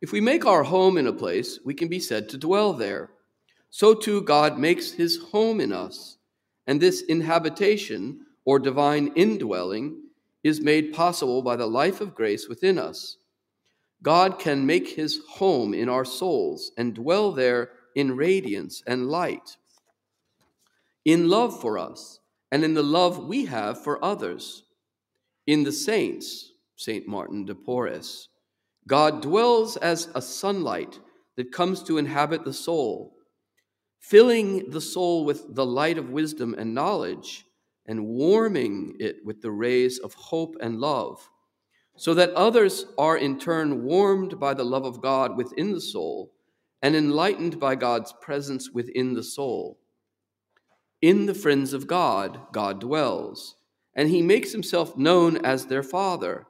If 0.00 0.12
we 0.12 0.20
make 0.20 0.44
our 0.44 0.62
home 0.62 0.98
in 0.98 1.06
a 1.06 1.12
place, 1.12 1.58
we 1.64 1.74
can 1.74 1.88
be 1.88 2.00
said 2.00 2.28
to 2.30 2.38
dwell 2.38 2.72
there. 2.72 3.10
So 3.70 3.94
too, 3.94 4.22
God 4.22 4.58
makes 4.58 4.92
his 4.92 5.18
home 5.32 5.60
in 5.60 5.72
us, 5.72 6.13
and 6.66 6.80
this 6.80 7.02
inhabitation 7.02 8.20
or 8.44 8.58
divine 8.58 9.12
indwelling 9.14 10.02
is 10.42 10.60
made 10.60 10.92
possible 10.92 11.42
by 11.42 11.56
the 11.56 11.66
life 11.66 12.00
of 12.00 12.14
grace 12.14 12.48
within 12.48 12.78
us. 12.78 13.16
God 14.02 14.38
can 14.38 14.66
make 14.66 14.88
his 14.88 15.20
home 15.28 15.72
in 15.72 15.88
our 15.88 16.04
souls 16.04 16.72
and 16.76 16.94
dwell 16.94 17.32
there 17.32 17.70
in 17.94 18.16
radiance 18.16 18.82
and 18.86 19.08
light, 19.08 19.56
in 21.04 21.28
love 21.28 21.60
for 21.60 21.78
us, 21.78 22.20
and 22.52 22.64
in 22.64 22.74
the 22.74 22.82
love 22.82 23.24
we 23.24 23.46
have 23.46 23.82
for 23.82 24.04
others. 24.04 24.64
In 25.46 25.64
the 25.64 25.72
saints, 25.72 26.52
St. 26.76 27.06
Martin 27.06 27.46
de 27.46 27.54
Porres, 27.54 28.28
God 28.86 29.22
dwells 29.22 29.76
as 29.78 30.08
a 30.14 30.20
sunlight 30.20 30.98
that 31.36 31.52
comes 31.52 31.82
to 31.84 31.98
inhabit 31.98 32.44
the 32.44 32.52
soul, 32.52 33.16
filling 34.08 34.70
the 34.70 34.80
soul 34.80 35.24
with 35.24 35.54
the 35.54 35.66
light 35.66 35.98
of 35.98 36.10
wisdom 36.10 36.54
and 36.58 36.74
knowledge, 36.74 37.46
and 37.86 38.06
warming 38.06 38.96
it 38.98 39.16
with 39.24 39.42
the 39.42 39.50
rays 39.50 39.98
of 39.98 40.14
hope 40.14 40.56
and 40.60 40.80
love 40.80 41.28
so 41.96 42.14
that 42.14 42.30
others 42.30 42.86
are 42.98 43.16
in 43.16 43.38
turn 43.38 43.84
warmed 43.84 44.38
by 44.40 44.54
the 44.54 44.64
love 44.64 44.84
of 44.84 45.00
God 45.00 45.36
within 45.36 45.72
the 45.72 45.80
soul 45.80 46.32
and 46.82 46.96
enlightened 46.96 47.60
by 47.60 47.74
God's 47.76 48.12
presence 48.20 48.70
within 48.70 49.14
the 49.14 49.22
soul. 49.22 49.78
In 51.00 51.26
the 51.26 51.34
friends 51.34 51.72
of 51.72 51.86
God, 51.86 52.40
God 52.52 52.80
dwells, 52.80 53.56
and 53.94 54.08
he 54.08 54.22
makes 54.22 54.52
himself 54.52 54.96
known 54.96 55.44
as 55.44 55.66
their 55.66 55.82
Father, 55.82 56.46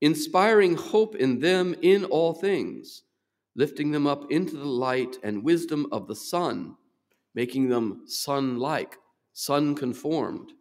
inspiring 0.00 0.76
hope 0.76 1.16
in 1.16 1.40
them 1.40 1.74
in 1.82 2.04
all 2.04 2.34
things, 2.34 3.02
lifting 3.56 3.90
them 3.90 4.06
up 4.06 4.30
into 4.30 4.56
the 4.56 4.64
light 4.64 5.16
and 5.22 5.42
wisdom 5.42 5.86
of 5.90 6.06
the 6.06 6.14
sun, 6.14 6.76
making 7.34 7.68
them 7.68 8.02
sun 8.06 8.58
like, 8.58 8.98
sun 9.32 9.74
conformed, 9.74 10.52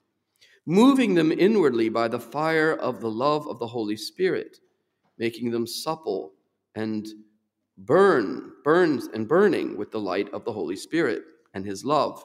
moving 0.65 1.13
them 1.13 1.31
inwardly 1.31 1.89
by 1.89 2.07
the 2.07 2.19
fire 2.19 2.73
of 2.73 3.01
the 3.01 3.11
love 3.11 3.47
of 3.47 3.59
the 3.59 3.67
Holy 3.67 3.97
Spirit, 3.97 4.57
making 5.19 5.51
them 5.51 5.67
supple 5.67 6.33
and 6.73 7.07
burn, 7.77 8.53
burns 8.63 9.07
and 9.13 9.27
burning 9.27 9.77
with 9.77 9.91
the 9.91 9.99
light 9.99 10.33
of 10.33 10.45
the 10.45 10.53
Holy 10.53 10.75
Spirit 10.75 11.23
and 11.53 11.65
his 11.65 11.83
love. 11.83 12.23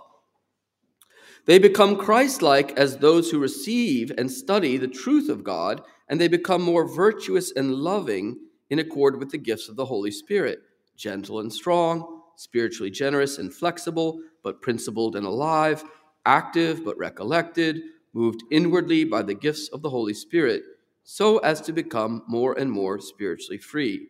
They 1.47 1.59
become 1.59 1.97
Christ 1.97 2.43
like 2.43 2.79
as 2.79 2.99
those 2.99 3.31
who 3.31 3.41
receive 3.41 4.12
and 4.17 4.31
study 4.31 4.77
the 4.77 4.87
truth 4.87 5.29
of 5.29 5.43
God, 5.43 5.83
and 6.09 6.21
they 6.21 6.29
become 6.29 6.62
more 6.62 6.87
virtuous 6.87 7.50
and 7.53 7.75
loving 7.75 8.39
in 8.71 8.79
accord 8.79 9.19
with 9.19 9.31
the 9.31 9.39
gifts 9.39 9.69
of 9.69 9.77
the 9.77 9.85
Holy 9.85 10.11
Spirit, 10.11 10.61
gentle 10.97 11.41
and 11.41 11.53
strong, 11.53 12.23
spiritually 12.37 12.91
generous 12.91 13.39
and 13.39 13.53
flexible, 13.53 14.21
but 14.43 14.62
principled 14.62 15.17
and 15.17 15.27
alive, 15.27 15.85
active 16.25 16.85
but 16.85 16.97
recollected, 16.97 17.83
moved 18.12 18.43
inwardly 18.50 19.05
by 19.05 19.23
the 19.23 19.35
gifts 19.35 19.69
of 19.69 19.83
the 19.83 19.91
Holy 19.91 20.15
Spirit, 20.15 20.62
so 21.03 21.39
as 21.39 21.61
to 21.61 21.73
become 21.73 22.23
more 22.29 22.59
and 22.59 22.71
more 22.71 22.99
spiritually 22.99 23.59
free. 23.59 24.09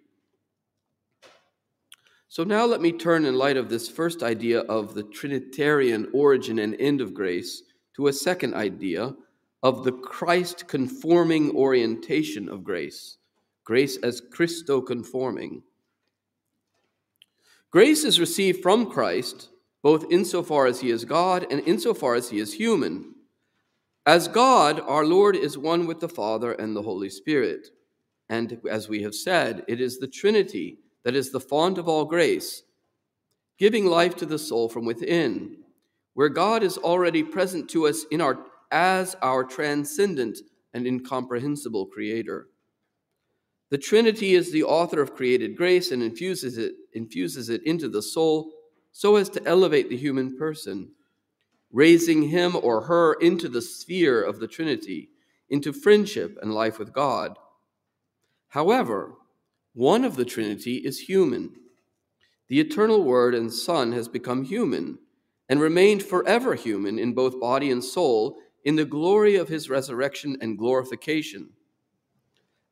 So 2.28 2.44
now 2.44 2.64
let 2.64 2.80
me 2.80 2.92
turn, 2.92 3.24
in 3.24 3.34
light 3.34 3.56
of 3.56 3.68
this 3.68 3.88
first 3.88 4.22
idea 4.22 4.60
of 4.60 4.94
the 4.94 5.02
Trinitarian 5.02 6.08
origin 6.12 6.60
and 6.60 6.76
end 6.78 7.00
of 7.00 7.12
grace, 7.12 7.62
to 7.96 8.06
a 8.06 8.12
second 8.12 8.54
idea 8.54 9.14
of 9.62 9.82
the 9.82 9.92
Christ 9.92 10.68
conforming 10.68 11.54
orientation 11.56 12.48
of 12.48 12.62
grace, 12.62 13.18
grace 13.70 13.98
as 13.98 14.20
Christo 14.20 14.80
conforming. 14.80 15.62
Grace 17.70 18.02
is 18.02 18.18
received 18.18 18.64
from 18.64 18.90
Christ 18.90 19.48
both 19.80 20.10
insofar 20.10 20.66
as 20.66 20.80
he 20.80 20.90
is 20.90 21.04
God 21.04 21.46
and 21.52 21.60
insofar 21.60 22.16
as 22.16 22.30
he 22.30 22.40
is 22.40 22.54
human. 22.54 23.14
As 24.04 24.26
God, 24.26 24.80
our 24.80 25.04
Lord 25.04 25.36
is 25.36 25.56
one 25.56 25.86
with 25.86 26.00
the 26.00 26.08
Father 26.08 26.50
and 26.54 26.74
the 26.74 26.82
Holy 26.82 27.08
Spirit. 27.08 27.68
And 28.28 28.60
as 28.68 28.88
we 28.88 29.04
have 29.04 29.14
said, 29.14 29.62
it 29.68 29.80
is 29.80 30.00
the 30.00 30.08
Trinity 30.08 30.78
that 31.04 31.14
is 31.14 31.30
the 31.30 31.38
font 31.38 31.78
of 31.78 31.86
all 31.86 32.06
grace, 32.06 32.64
giving 33.56 33.86
life 33.86 34.16
to 34.16 34.26
the 34.26 34.40
soul 34.40 34.68
from 34.68 34.84
within, 34.84 35.58
where 36.14 36.28
God 36.28 36.64
is 36.64 36.76
already 36.76 37.22
present 37.22 37.70
to 37.70 37.86
us 37.86 38.04
in 38.10 38.20
our, 38.20 38.36
as 38.72 39.14
our 39.22 39.44
transcendent 39.44 40.40
and 40.74 40.88
incomprehensible 40.88 41.86
Creator. 41.86 42.48
The 43.70 43.78
Trinity 43.78 44.34
is 44.34 44.50
the 44.50 44.64
author 44.64 45.00
of 45.00 45.14
created 45.14 45.56
grace 45.56 45.90
and 45.90 46.02
infuses 46.02 46.58
it, 46.58 46.74
infuses 46.92 47.48
it 47.48 47.62
into 47.64 47.88
the 47.88 48.02
soul 48.02 48.52
so 48.92 49.16
as 49.16 49.28
to 49.30 49.46
elevate 49.46 49.88
the 49.88 49.96
human 49.96 50.36
person 50.36 50.90
raising 51.72 52.22
him 52.22 52.56
or 52.60 52.82
her 52.82 53.14
into 53.14 53.48
the 53.48 53.62
sphere 53.62 54.22
of 54.22 54.40
the 54.40 54.48
Trinity, 54.48 55.10
into 55.48 55.72
friendship 55.72 56.36
and 56.42 56.54
life 56.54 56.78
with 56.78 56.92
God. 56.92 57.36
However, 58.48 59.14
one 59.72 60.04
of 60.04 60.16
the 60.16 60.24
Trinity 60.24 60.76
is 60.76 61.00
human. 61.00 61.54
The 62.48 62.60
eternal 62.60 63.04
Word 63.04 63.34
and 63.34 63.52
Son 63.52 63.92
has 63.92 64.08
become 64.08 64.44
human 64.44 64.98
and 65.48 65.60
remained 65.60 66.02
forever 66.02 66.54
human 66.54 66.98
in 66.98 67.14
both 67.14 67.40
body 67.40 67.70
and 67.70 67.82
soul 67.82 68.36
in 68.64 68.76
the 68.76 68.84
glory 68.84 69.36
of 69.36 69.48
his 69.48 69.70
resurrection 69.70 70.36
and 70.40 70.58
glorification. 70.58 71.50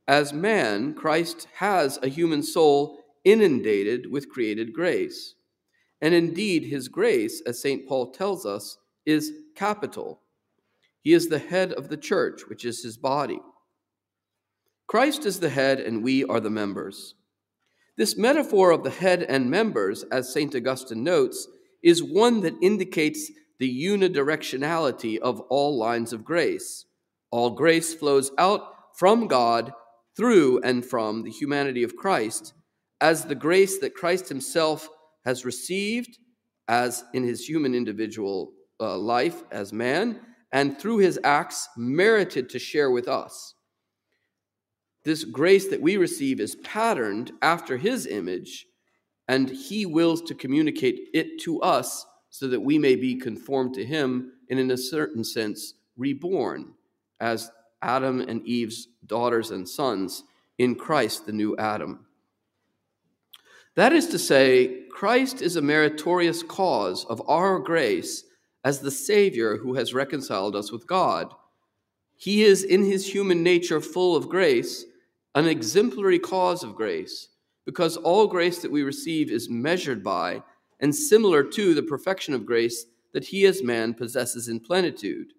As 0.08 0.32
man, 0.32 0.94
Christ 0.94 1.46
has 1.56 1.98
a 2.02 2.08
human 2.08 2.42
soul 2.42 2.98
inundated 3.24 4.10
with 4.10 4.30
created 4.30 4.72
grace. 4.72 5.34
And 6.00 6.14
indeed, 6.14 6.64
his 6.64 6.88
grace, 6.88 7.42
as 7.46 7.60
St. 7.60 7.86
Paul 7.86 8.10
tells 8.10 8.46
us, 8.46 8.78
is 9.04 9.30
capital. 9.54 10.22
He 11.02 11.12
is 11.12 11.28
the 11.28 11.38
head 11.38 11.74
of 11.74 11.90
the 11.90 11.96
church, 11.98 12.48
which 12.48 12.64
is 12.64 12.82
his 12.82 12.96
body. 12.96 13.38
Christ 14.86 15.26
is 15.26 15.40
the 15.40 15.50
head, 15.50 15.78
and 15.78 16.02
we 16.02 16.24
are 16.24 16.40
the 16.40 16.48
members. 16.48 17.14
This 17.98 18.16
metaphor 18.16 18.70
of 18.70 18.84
the 18.84 18.90
head 18.90 19.22
and 19.24 19.50
members, 19.50 20.04
as 20.04 20.32
St. 20.32 20.54
Augustine 20.54 21.04
notes, 21.04 21.46
is 21.82 22.02
one 22.02 22.40
that 22.40 22.56
indicates 22.62 23.30
the 23.58 23.84
unidirectionality 23.84 25.18
of 25.18 25.40
all 25.50 25.76
lines 25.76 26.14
of 26.14 26.24
grace. 26.24 26.86
All 27.30 27.50
grace 27.50 27.92
flows 27.92 28.30
out 28.38 28.62
from 28.96 29.26
God 29.26 29.72
through 30.18 30.60
and 30.64 30.84
from 30.84 31.22
the 31.22 31.30
humanity 31.30 31.84
of 31.84 31.96
Christ 31.96 32.52
as 33.00 33.24
the 33.24 33.36
grace 33.36 33.78
that 33.78 33.94
Christ 33.94 34.28
himself 34.28 34.90
has 35.24 35.44
received 35.44 36.18
as 36.66 37.04
in 37.14 37.22
his 37.22 37.48
human 37.48 37.74
individual 37.74 38.52
uh, 38.80 38.98
life 38.98 39.42
as 39.50 39.72
man, 39.72 40.20
and 40.52 40.78
through 40.78 40.98
his 40.98 41.18
acts 41.24 41.68
merited 41.76 42.50
to 42.50 42.58
share 42.58 42.90
with 42.90 43.08
us. 43.08 43.54
This 45.04 45.24
grace 45.24 45.68
that 45.68 45.80
we 45.80 45.96
receive 45.96 46.40
is 46.40 46.56
patterned 46.56 47.32
after 47.40 47.76
his 47.76 48.06
image, 48.06 48.66
and 49.28 49.48
he 49.48 49.86
wills 49.86 50.20
to 50.22 50.34
communicate 50.34 51.08
it 51.14 51.40
to 51.42 51.60
us 51.60 52.04
so 52.30 52.48
that 52.48 52.60
we 52.60 52.78
may 52.78 52.96
be 52.96 53.16
conformed 53.16 53.74
to 53.74 53.84
him 53.84 54.32
and, 54.50 54.58
in 54.58 54.70
a 54.70 54.76
certain 54.76 55.24
sense, 55.24 55.74
reborn 55.96 56.74
as 57.20 57.50
Adam 57.82 58.20
and 58.20 58.44
Eve's 58.46 58.88
daughters 59.06 59.50
and 59.50 59.68
sons 59.68 60.24
in 60.58 60.74
Christ, 60.74 61.26
the 61.26 61.32
new 61.32 61.56
Adam. 61.56 62.06
That 63.76 63.92
is 63.92 64.08
to 64.08 64.18
say, 64.18 64.86
Christ 64.90 65.40
is 65.40 65.56
a 65.56 65.62
meritorious 65.62 66.42
cause 66.42 67.04
of 67.04 67.22
our 67.28 67.60
grace 67.60 68.24
as 68.64 68.80
the 68.80 68.90
Savior 68.90 69.56
who 69.56 69.74
has 69.74 69.94
reconciled 69.94 70.56
us 70.56 70.72
with 70.72 70.86
God. 70.86 71.32
He 72.16 72.42
is, 72.42 72.64
in 72.64 72.84
his 72.84 73.12
human 73.12 73.44
nature, 73.44 73.80
full 73.80 74.16
of 74.16 74.28
grace, 74.28 74.84
an 75.36 75.46
exemplary 75.46 76.18
cause 76.18 76.64
of 76.64 76.74
grace, 76.74 77.28
because 77.64 77.96
all 77.96 78.26
grace 78.26 78.58
that 78.62 78.72
we 78.72 78.82
receive 78.82 79.30
is 79.30 79.48
measured 79.48 80.02
by 80.02 80.42
and 80.80 80.92
similar 80.94 81.44
to 81.44 81.74
the 81.74 81.82
perfection 81.82 82.34
of 82.34 82.44
grace 82.44 82.86
that 83.12 83.24
he 83.24 83.46
as 83.46 83.62
man 83.62 83.94
possesses 83.94 84.48
in 84.48 84.58
plenitude. 84.58 85.32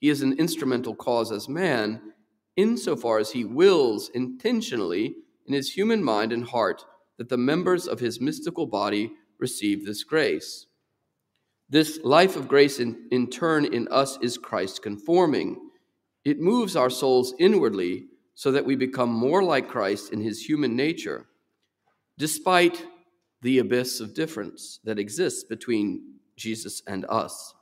He 0.00 0.08
is 0.08 0.22
an 0.22 0.32
instrumental 0.32 0.94
cause 0.94 1.30
as 1.30 1.48
man, 1.48 2.00
insofar 2.56 3.18
as 3.18 3.30
he 3.30 3.44
wills 3.44 4.10
intentionally 4.14 5.14
in 5.46 5.54
his 5.54 5.72
human 5.72 6.02
mind 6.02 6.32
and 6.32 6.44
heart 6.44 6.84
that 7.18 7.28
the 7.28 7.36
members 7.36 7.86
of 7.86 8.00
his 8.00 8.20
mystical 8.20 8.66
body 8.66 9.12
receive 9.38 9.84
this 9.84 10.02
grace. 10.02 10.66
This 11.68 12.00
life 12.02 12.34
of 12.34 12.48
grace, 12.48 12.80
in, 12.80 13.06
in 13.10 13.28
turn, 13.28 13.64
in 13.64 13.86
us 13.88 14.18
is 14.22 14.38
Christ 14.38 14.82
conforming. 14.82 15.70
It 16.24 16.40
moves 16.40 16.76
our 16.76 16.90
souls 16.90 17.34
inwardly 17.38 18.06
so 18.34 18.50
that 18.52 18.64
we 18.64 18.74
become 18.76 19.10
more 19.10 19.42
like 19.42 19.68
Christ 19.68 20.12
in 20.12 20.20
his 20.20 20.44
human 20.44 20.74
nature, 20.74 21.26
despite 22.16 22.86
the 23.42 23.58
abyss 23.58 24.00
of 24.00 24.14
difference 24.14 24.80
that 24.84 24.98
exists 24.98 25.44
between 25.44 26.14
Jesus 26.36 26.82
and 26.86 27.04
us. 27.08 27.54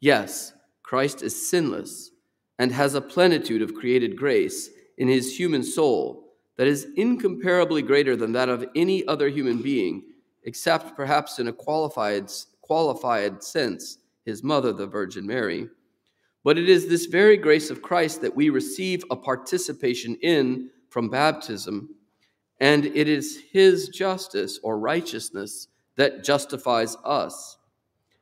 Yes, 0.00 0.52
Christ 0.86 1.24
is 1.24 1.50
sinless 1.50 2.12
and 2.60 2.70
has 2.70 2.94
a 2.94 3.00
plenitude 3.00 3.60
of 3.60 3.74
created 3.74 4.16
grace 4.16 4.70
in 4.98 5.08
his 5.08 5.36
human 5.36 5.64
soul 5.64 6.28
that 6.56 6.68
is 6.68 6.86
incomparably 6.96 7.82
greater 7.82 8.14
than 8.14 8.30
that 8.32 8.48
of 8.48 8.64
any 8.76 9.04
other 9.08 9.28
human 9.28 9.60
being, 9.60 10.04
except 10.44 10.94
perhaps 10.94 11.40
in 11.40 11.48
a 11.48 11.52
qualified, 11.52 12.30
qualified 12.60 13.42
sense, 13.42 13.98
his 14.24 14.44
mother, 14.44 14.72
the 14.72 14.86
Virgin 14.86 15.26
Mary. 15.26 15.68
But 16.44 16.56
it 16.56 16.68
is 16.68 16.86
this 16.86 17.06
very 17.06 17.36
grace 17.36 17.68
of 17.68 17.82
Christ 17.82 18.20
that 18.20 18.36
we 18.36 18.48
receive 18.48 19.02
a 19.10 19.16
participation 19.16 20.16
in 20.22 20.70
from 20.88 21.10
baptism, 21.10 21.96
and 22.60 22.86
it 22.86 23.08
is 23.08 23.42
his 23.50 23.88
justice 23.88 24.60
or 24.62 24.78
righteousness 24.78 25.66
that 25.96 26.22
justifies 26.22 26.96
us. 27.04 27.58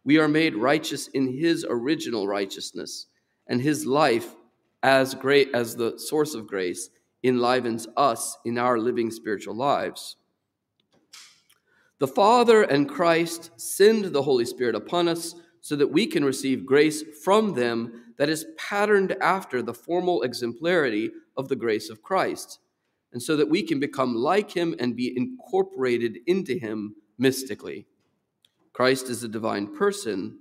We 0.05 0.19
are 0.19 0.29
made 0.29 0.55
righteous 0.55 1.09
in 1.09 1.39
his 1.39 1.65
original 1.69 2.29
righteousness, 2.29 3.07
and 3.47 3.61
his 3.61 3.87
life 3.87 4.35
as 4.83 5.15
great 5.15 5.49
as 5.55 5.77
the 5.77 5.99
source 5.99 6.35
of 6.35 6.47
grace 6.47 6.91
enlivens 7.23 7.89
us 7.97 8.37
in 8.45 8.59
our 8.59 8.79
living 8.79 9.11
spiritual 9.11 9.57
lives. 9.57 10.17
The 11.99 12.07
Father 12.07 12.63
and 12.63 12.89
Christ 12.89 13.51
send 13.57 14.07
the 14.07 14.23
Holy 14.23 14.45
Spirit 14.45 14.75
upon 14.75 15.09
us 15.09 15.35
so 15.63 15.75
that 15.77 15.91
we 15.91 16.07
can 16.07 16.23
receive 16.23 16.67
grace 16.67 17.03
from 17.25 17.55
them 17.55 18.13
that 18.19 18.29
is 18.29 18.47
patterned 18.59 19.17
after 19.23 19.63
the 19.63 19.73
formal 19.73 20.23
exemplarity 20.23 21.11
of 21.37 21.49
the 21.49 21.57
grace 21.57 21.89
of 21.89 22.03
Christ, 22.03 22.59
and 23.13 23.23
so 23.23 23.37
that 23.37 23.49
we 23.49 23.63
can 23.63 23.81
become 23.81 24.15
like 24.15 24.51
him 24.51 24.75
and 24.79 24.95
be 24.95 25.17
incorporated 25.17 26.19
into 26.27 26.59
him 26.59 26.97
mystically. 27.17 27.87
Christ 28.75 29.09
is 29.09 29.23
a 29.23 29.29
divine 29.29 29.69
person 29.69 30.41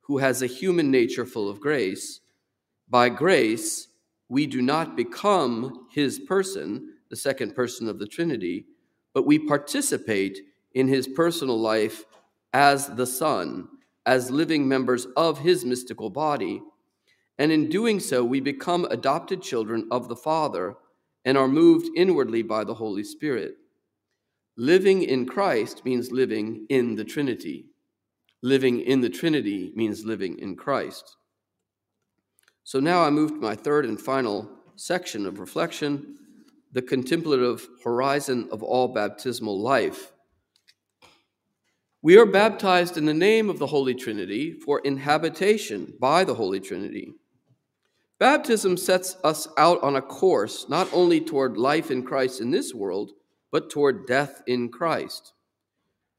who 0.00 0.16
has 0.16 0.40
a 0.40 0.46
human 0.46 0.90
nature 0.90 1.26
full 1.26 1.50
of 1.50 1.60
grace. 1.60 2.20
By 2.88 3.10
grace, 3.10 3.88
we 4.30 4.46
do 4.46 4.62
not 4.62 4.96
become 4.96 5.86
his 5.92 6.18
person, 6.18 6.94
the 7.10 7.16
second 7.16 7.54
person 7.54 7.86
of 7.86 7.98
the 7.98 8.06
Trinity, 8.06 8.64
but 9.12 9.26
we 9.26 9.38
participate 9.38 10.38
in 10.72 10.88
his 10.88 11.06
personal 11.06 11.60
life 11.60 12.06
as 12.54 12.86
the 12.86 13.06
Son, 13.06 13.68
as 14.06 14.30
living 14.30 14.66
members 14.66 15.06
of 15.14 15.40
his 15.40 15.66
mystical 15.66 16.08
body. 16.08 16.62
And 17.38 17.52
in 17.52 17.68
doing 17.68 18.00
so, 18.00 18.24
we 18.24 18.40
become 18.40 18.86
adopted 18.86 19.42
children 19.42 19.86
of 19.90 20.08
the 20.08 20.16
Father 20.16 20.76
and 21.26 21.36
are 21.36 21.46
moved 21.46 21.90
inwardly 21.94 22.40
by 22.40 22.64
the 22.64 22.74
Holy 22.74 23.04
Spirit. 23.04 23.58
Living 24.58 25.02
in 25.02 25.26
Christ 25.26 25.84
means 25.84 26.10
living 26.10 26.66
in 26.70 26.94
the 26.94 27.04
Trinity. 27.04 27.66
Living 28.42 28.80
in 28.80 29.02
the 29.02 29.10
Trinity 29.10 29.72
means 29.74 30.04
living 30.04 30.38
in 30.38 30.56
Christ. 30.56 31.16
So 32.64 32.80
now 32.80 33.02
I 33.02 33.10
move 33.10 33.32
to 33.32 33.40
my 33.40 33.54
third 33.54 33.84
and 33.84 34.00
final 34.00 34.50
section 34.76 35.26
of 35.26 35.38
reflection 35.38 36.16
the 36.72 36.82
contemplative 36.82 37.68
horizon 37.84 38.48
of 38.50 38.62
all 38.62 38.88
baptismal 38.88 39.58
life. 39.60 40.12
We 42.02 42.18
are 42.18 42.26
baptized 42.26 42.96
in 42.96 43.06
the 43.06 43.14
name 43.14 43.48
of 43.48 43.58
the 43.58 43.66
Holy 43.66 43.94
Trinity 43.94 44.52
for 44.52 44.80
inhabitation 44.80 45.94
by 45.98 46.24
the 46.24 46.34
Holy 46.34 46.60
Trinity. 46.60 47.14
Baptism 48.18 48.76
sets 48.76 49.16
us 49.24 49.48
out 49.56 49.82
on 49.82 49.96
a 49.96 50.02
course 50.02 50.66
not 50.68 50.88
only 50.92 51.20
toward 51.20 51.56
life 51.56 51.90
in 51.90 52.02
Christ 52.02 52.40
in 52.40 52.50
this 52.50 52.74
world, 52.74 53.12
but 53.50 53.70
toward 53.70 54.06
death 54.06 54.42
in 54.46 54.68
Christ. 54.68 55.32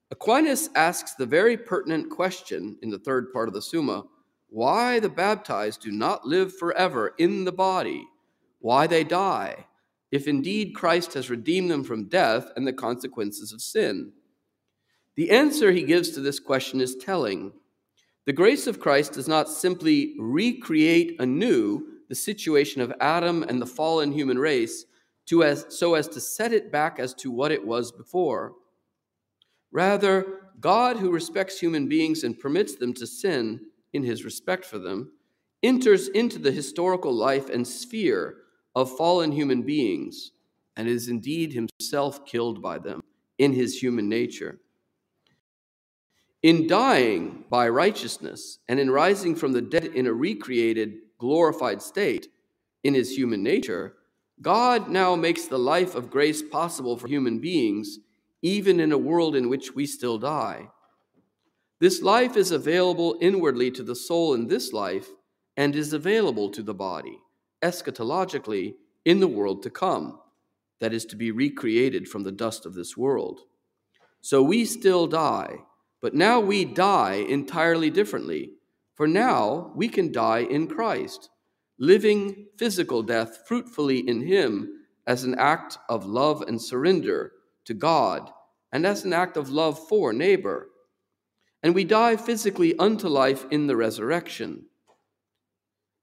Aquinas 0.09 0.69
asks 0.75 1.15
the 1.15 1.25
very 1.25 1.57
pertinent 1.57 2.09
question 2.09 2.77
in 2.81 2.89
the 2.89 2.99
third 2.99 3.31
part 3.33 3.47
of 3.47 3.53
the 3.53 3.61
Summa 3.61 4.05
why 4.49 4.99
the 4.99 5.09
baptized 5.09 5.81
do 5.81 5.91
not 5.91 6.25
live 6.25 6.55
forever 6.55 7.13
in 7.17 7.43
the 7.43 7.51
body, 7.51 8.07
why 8.59 8.87
they 8.87 9.03
die, 9.03 9.65
if 10.11 10.27
indeed 10.27 10.73
Christ 10.73 11.13
has 11.13 11.29
redeemed 11.29 11.69
them 11.69 11.83
from 11.83 12.05
death 12.05 12.49
and 12.55 12.65
the 12.65 12.73
consequences 12.73 13.51
of 13.51 13.61
sin. 13.61 14.13
The 15.15 15.31
answer 15.31 15.71
he 15.71 15.83
gives 15.83 16.11
to 16.11 16.21
this 16.21 16.39
question 16.39 16.79
is 16.79 16.95
telling. 16.95 17.51
The 18.25 18.33
grace 18.33 18.67
of 18.67 18.79
Christ 18.79 19.13
does 19.13 19.27
not 19.27 19.49
simply 19.49 20.15
recreate 20.17 21.19
anew 21.19 21.85
the 22.07 22.15
situation 22.15 22.81
of 22.81 22.93
Adam 23.01 23.43
and 23.43 23.61
the 23.61 23.65
fallen 23.65 24.13
human 24.13 24.39
race 24.39 24.85
to 25.27 25.43
as, 25.43 25.65
so 25.69 25.93
as 25.93 26.07
to 26.09 26.21
set 26.21 26.53
it 26.53 26.71
back 26.71 26.99
as 26.99 27.13
to 27.15 27.31
what 27.31 27.51
it 27.51 27.65
was 27.65 27.91
before. 27.91 28.53
Rather, 29.71 30.41
God, 30.59 30.97
who 30.97 31.11
respects 31.11 31.59
human 31.59 31.87
beings 31.87 32.23
and 32.23 32.39
permits 32.39 32.75
them 32.75 32.93
to 32.95 33.05
sin 33.05 33.59
in 33.93 34.03
his 34.03 34.25
respect 34.25 34.65
for 34.65 34.79
them, 34.79 35.11
enters 35.63 36.07
into 36.09 36.39
the 36.39 36.51
historical 36.51 37.13
life 37.13 37.49
and 37.49 37.67
sphere 37.67 38.37
of 38.75 38.95
fallen 38.95 39.31
human 39.31 39.63
beings 39.63 40.31
and 40.75 40.87
is 40.87 41.09
indeed 41.09 41.51
himself 41.53 42.25
killed 42.25 42.61
by 42.61 42.77
them 42.77 43.01
in 43.37 43.53
his 43.53 43.81
human 43.81 44.07
nature. 44.07 44.59
In 46.43 46.67
dying 46.67 47.43
by 47.49 47.67
righteousness 47.67 48.59
and 48.69 48.79
in 48.79 48.91
rising 48.91 49.35
from 49.35 49.51
the 49.51 49.61
dead 49.61 49.85
in 49.85 50.05
a 50.05 50.13
recreated, 50.13 50.99
glorified 51.17 51.81
state 51.81 52.27
in 52.83 52.93
his 52.93 53.17
human 53.17 53.41
nature, 53.41 53.95
God 54.41 54.89
now 54.89 55.15
makes 55.15 55.45
the 55.45 55.57
life 55.57 55.95
of 55.95 56.11
grace 56.11 56.41
possible 56.41 56.97
for 56.97 57.07
human 57.07 57.39
beings 57.39 57.99
even 58.41 58.79
in 58.79 58.91
a 58.91 58.97
world 58.97 59.35
in 59.35 59.49
which 59.49 59.73
we 59.73 59.85
still 59.85 60.17
die. 60.17 60.69
This 61.79 62.01
life 62.01 62.37
is 62.37 62.51
available 62.51 63.17
inwardly 63.21 63.71
to 63.71 63.83
the 63.83 63.95
soul 63.95 64.33
in 64.33 64.47
this 64.47 64.73
life 64.73 65.09
and 65.55 65.75
is 65.75 65.93
available 65.93 66.49
to 66.51 66.61
the 66.61 66.73
body, 66.73 67.19
eschatologically, 67.61 68.75
in 69.05 69.19
the 69.19 69.27
world 69.27 69.63
to 69.63 69.69
come, 69.69 70.19
that 70.79 70.93
is 70.93 71.05
to 71.05 71.15
be 71.15 71.31
recreated 71.31 72.07
from 72.07 72.23
the 72.23 72.31
dust 72.31 72.65
of 72.65 72.73
this 72.73 72.97
world. 72.97 73.41
So 74.21 74.43
we 74.43 74.65
still 74.65 75.07
die, 75.07 75.59
but 76.01 76.13
now 76.13 76.39
we 76.39 76.65
die 76.65 77.25
entirely 77.27 77.89
differently, 77.89 78.51
for 78.95 79.07
now 79.07 79.71
we 79.75 79.87
can 79.87 80.11
die 80.11 80.39
in 80.39 80.67
Christ, 80.67 81.29
living 81.79 82.47
physical 82.57 83.03
death 83.03 83.47
fruitfully 83.47 83.99
in 83.99 84.21
Him 84.21 84.69
as 85.05 85.23
an 85.23 85.35
act 85.35 85.77
of 85.89 86.05
love 86.05 86.41
and 86.41 86.61
surrender 86.61 87.31
to 87.65 87.73
God 87.73 88.29
and 88.71 88.85
as 88.85 89.05
an 89.05 89.13
act 89.13 89.37
of 89.37 89.49
love 89.49 89.87
for 89.87 90.11
neighbor. 90.11 90.69
And 91.63 91.73
we 91.73 91.83
die 91.83 92.15
physically 92.15 92.77
unto 92.77 93.07
life 93.07 93.45
in 93.49 93.67
the 93.67 93.75
resurrection. 93.75 94.65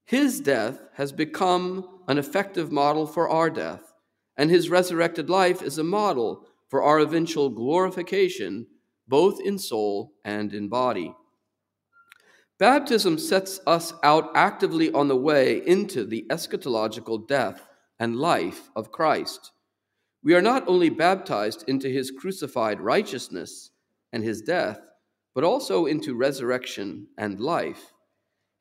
His 0.05 0.41
death 0.41 0.81
has 0.95 1.13
become 1.13 1.89
an 2.09 2.19
effective 2.19 2.71
model 2.71 3.07
for 3.07 3.29
our 3.29 3.49
death, 3.51 3.93
and 4.37 4.51
his 4.51 4.69
resurrected 4.69 5.31
life 5.31 5.63
is 5.63 5.79
a 5.79 5.85
model 5.85 6.47
for 6.69 6.83
our 6.83 6.99
eventual 6.99 7.51
glorification, 7.51 8.67
both 9.07 9.41
in 9.41 9.59
soul 9.59 10.13
and 10.25 10.53
in 10.53 10.69
body. 10.69 11.15
Baptism 12.59 13.19
sets 13.19 13.61
us 13.67 13.93
out 14.03 14.31
actively 14.35 14.93
on 14.93 15.09
the 15.09 15.17
way 15.17 15.67
into 15.67 16.05
the 16.05 16.25
eschatological 16.31 17.27
death 17.27 17.67
and 17.99 18.17
life 18.17 18.71
of 18.77 18.93
Christ 18.93 19.53
we 20.25 20.35
are 20.35 20.43
not 20.43 20.67
only 20.67 20.88
baptized 20.88 21.64
into 21.69 21.88
his 21.88 22.11
crucified 22.11 22.81
righteousness 22.81 23.71
and 24.11 24.25
his 24.25 24.40
death, 24.40 24.81
but 25.35 25.45
also 25.45 25.85
into 25.85 26.14
resurrection 26.14 27.09
and 27.19 27.38
life. 27.38 27.93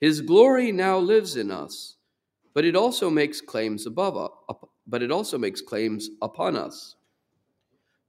His 0.02 0.20
glory 0.20 0.74
now 0.74 0.98
lives 0.98 1.38
in 1.38 1.50
us, 1.50 1.96
but 2.54 2.66
it 2.66 2.76
also 2.76 3.10
makes 3.10 3.40
claims 3.40 3.86
above 3.86 4.32
but 4.86 5.02
it 5.02 5.12
also 5.12 5.38
makes 5.38 5.62
claims 5.62 6.10
upon 6.22 6.58
us. 6.58 6.98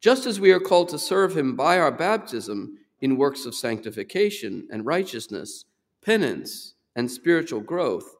Just 0.01 0.27
as 0.27 0.41
we 0.41 0.51
are 0.51 0.59
called 0.59 0.89
to 0.89 0.99
serve 0.99 1.37
him 1.37 1.55
by 1.55 1.79
our 1.79 1.93
baptism 1.93 2.79
in 3.01 3.17
works 3.17 3.47
of 3.47 3.55
sanctification 3.55 4.67
and 4.73 4.85
righteousness, 4.85 5.67
penance, 6.05 6.75
and 6.95 7.11
spiritual 7.11 7.61
growth, 7.61 8.17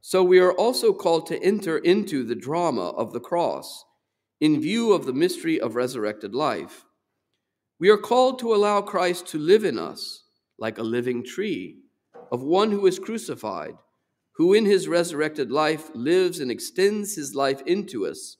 so 0.00 0.22
we 0.22 0.38
are 0.38 0.52
also 0.52 0.92
called 0.92 1.26
to 1.26 1.42
enter 1.42 1.78
into 1.78 2.24
the 2.24 2.34
drama 2.34 2.88
of 2.90 3.12
the 3.12 3.20
cross 3.20 3.84
in 4.40 4.60
view 4.60 4.92
of 4.92 5.04
the 5.04 5.12
mystery 5.12 5.60
of 5.60 5.76
resurrected 5.76 6.34
life. 6.34 6.84
We 7.78 7.90
are 7.90 7.98
called 7.98 8.38
to 8.40 8.54
allow 8.54 8.82
Christ 8.82 9.26
to 9.28 9.38
live 9.38 9.64
in 9.64 9.78
us 9.78 10.24
like 10.58 10.78
a 10.78 10.82
living 10.82 11.24
tree, 11.24 11.78
of 12.30 12.42
one 12.42 12.70
who 12.70 12.86
is 12.86 12.98
crucified, 12.98 13.76
who 14.32 14.54
in 14.54 14.64
his 14.64 14.88
resurrected 14.88 15.50
life 15.50 15.90
lives 15.94 16.40
and 16.40 16.50
extends 16.50 17.16
his 17.16 17.34
life 17.34 17.62
into 17.66 18.06
us 18.06 18.36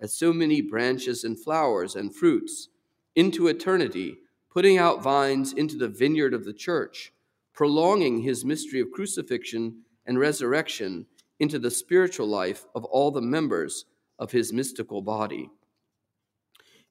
as 0.00 0.14
so 0.14 0.32
many 0.32 0.60
branches 0.60 1.24
and 1.24 1.38
flowers 1.38 1.94
and 1.94 2.14
fruits 2.14 2.68
into 3.14 3.46
eternity, 3.46 4.16
putting 4.50 4.78
out 4.78 5.02
vines 5.02 5.52
into 5.52 5.76
the 5.76 5.88
vineyard 5.88 6.34
of 6.34 6.44
the 6.44 6.52
church, 6.52 7.12
prolonging 7.54 8.20
his 8.20 8.44
mystery 8.44 8.80
of 8.80 8.90
crucifixion 8.90 9.82
and 10.06 10.18
resurrection 10.18 11.06
into 11.38 11.58
the 11.58 11.70
spiritual 11.70 12.26
life 12.26 12.66
of 12.74 12.84
all 12.84 13.10
the 13.10 13.22
members 13.22 13.86
of 14.18 14.32
his 14.32 14.52
mystical 14.52 15.02
body. 15.02 15.50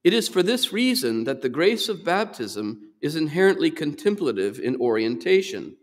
It 0.04 0.14
is 0.14 0.28
for 0.28 0.44
this 0.44 0.74
reason 0.74 1.24
that 1.24 1.42
the 1.42 1.50
grace 1.50 1.88
of 1.88 2.04
baptism 2.04 2.94
is 3.02 3.16
inherently 3.16 3.72
contemplative 3.72 4.60
in 4.60 4.76
orientation. 4.78 5.78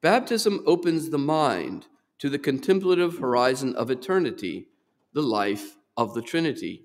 Baptism 0.00 0.62
opens 0.66 1.10
the 1.10 1.18
mind 1.18 1.86
to 2.18 2.30
the 2.30 2.38
contemplative 2.38 3.18
horizon 3.18 3.74
of 3.74 3.90
eternity, 3.90 4.68
the 5.12 5.22
life 5.22 5.76
of 5.96 6.14
the 6.14 6.22
Trinity. 6.22 6.84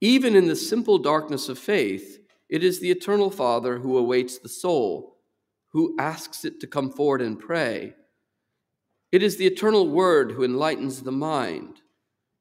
Even 0.00 0.36
in 0.36 0.46
the 0.46 0.56
simple 0.56 0.98
darkness 0.98 1.48
of 1.48 1.58
faith, 1.58 2.18
it 2.50 2.62
is 2.62 2.80
the 2.80 2.90
eternal 2.90 3.30
Father 3.30 3.78
who 3.78 3.96
awaits 3.96 4.38
the 4.38 4.48
soul, 4.48 5.13
who 5.74 5.94
asks 5.98 6.44
it 6.44 6.60
to 6.60 6.66
come 6.66 6.90
forward 6.90 7.20
and 7.20 7.38
pray. 7.38 7.92
It 9.12 9.22
is 9.22 9.36
the 9.36 9.46
eternal 9.46 9.88
Word 9.88 10.32
who 10.32 10.44
enlightens 10.44 11.02
the 11.02 11.12
mind. 11.12 11.82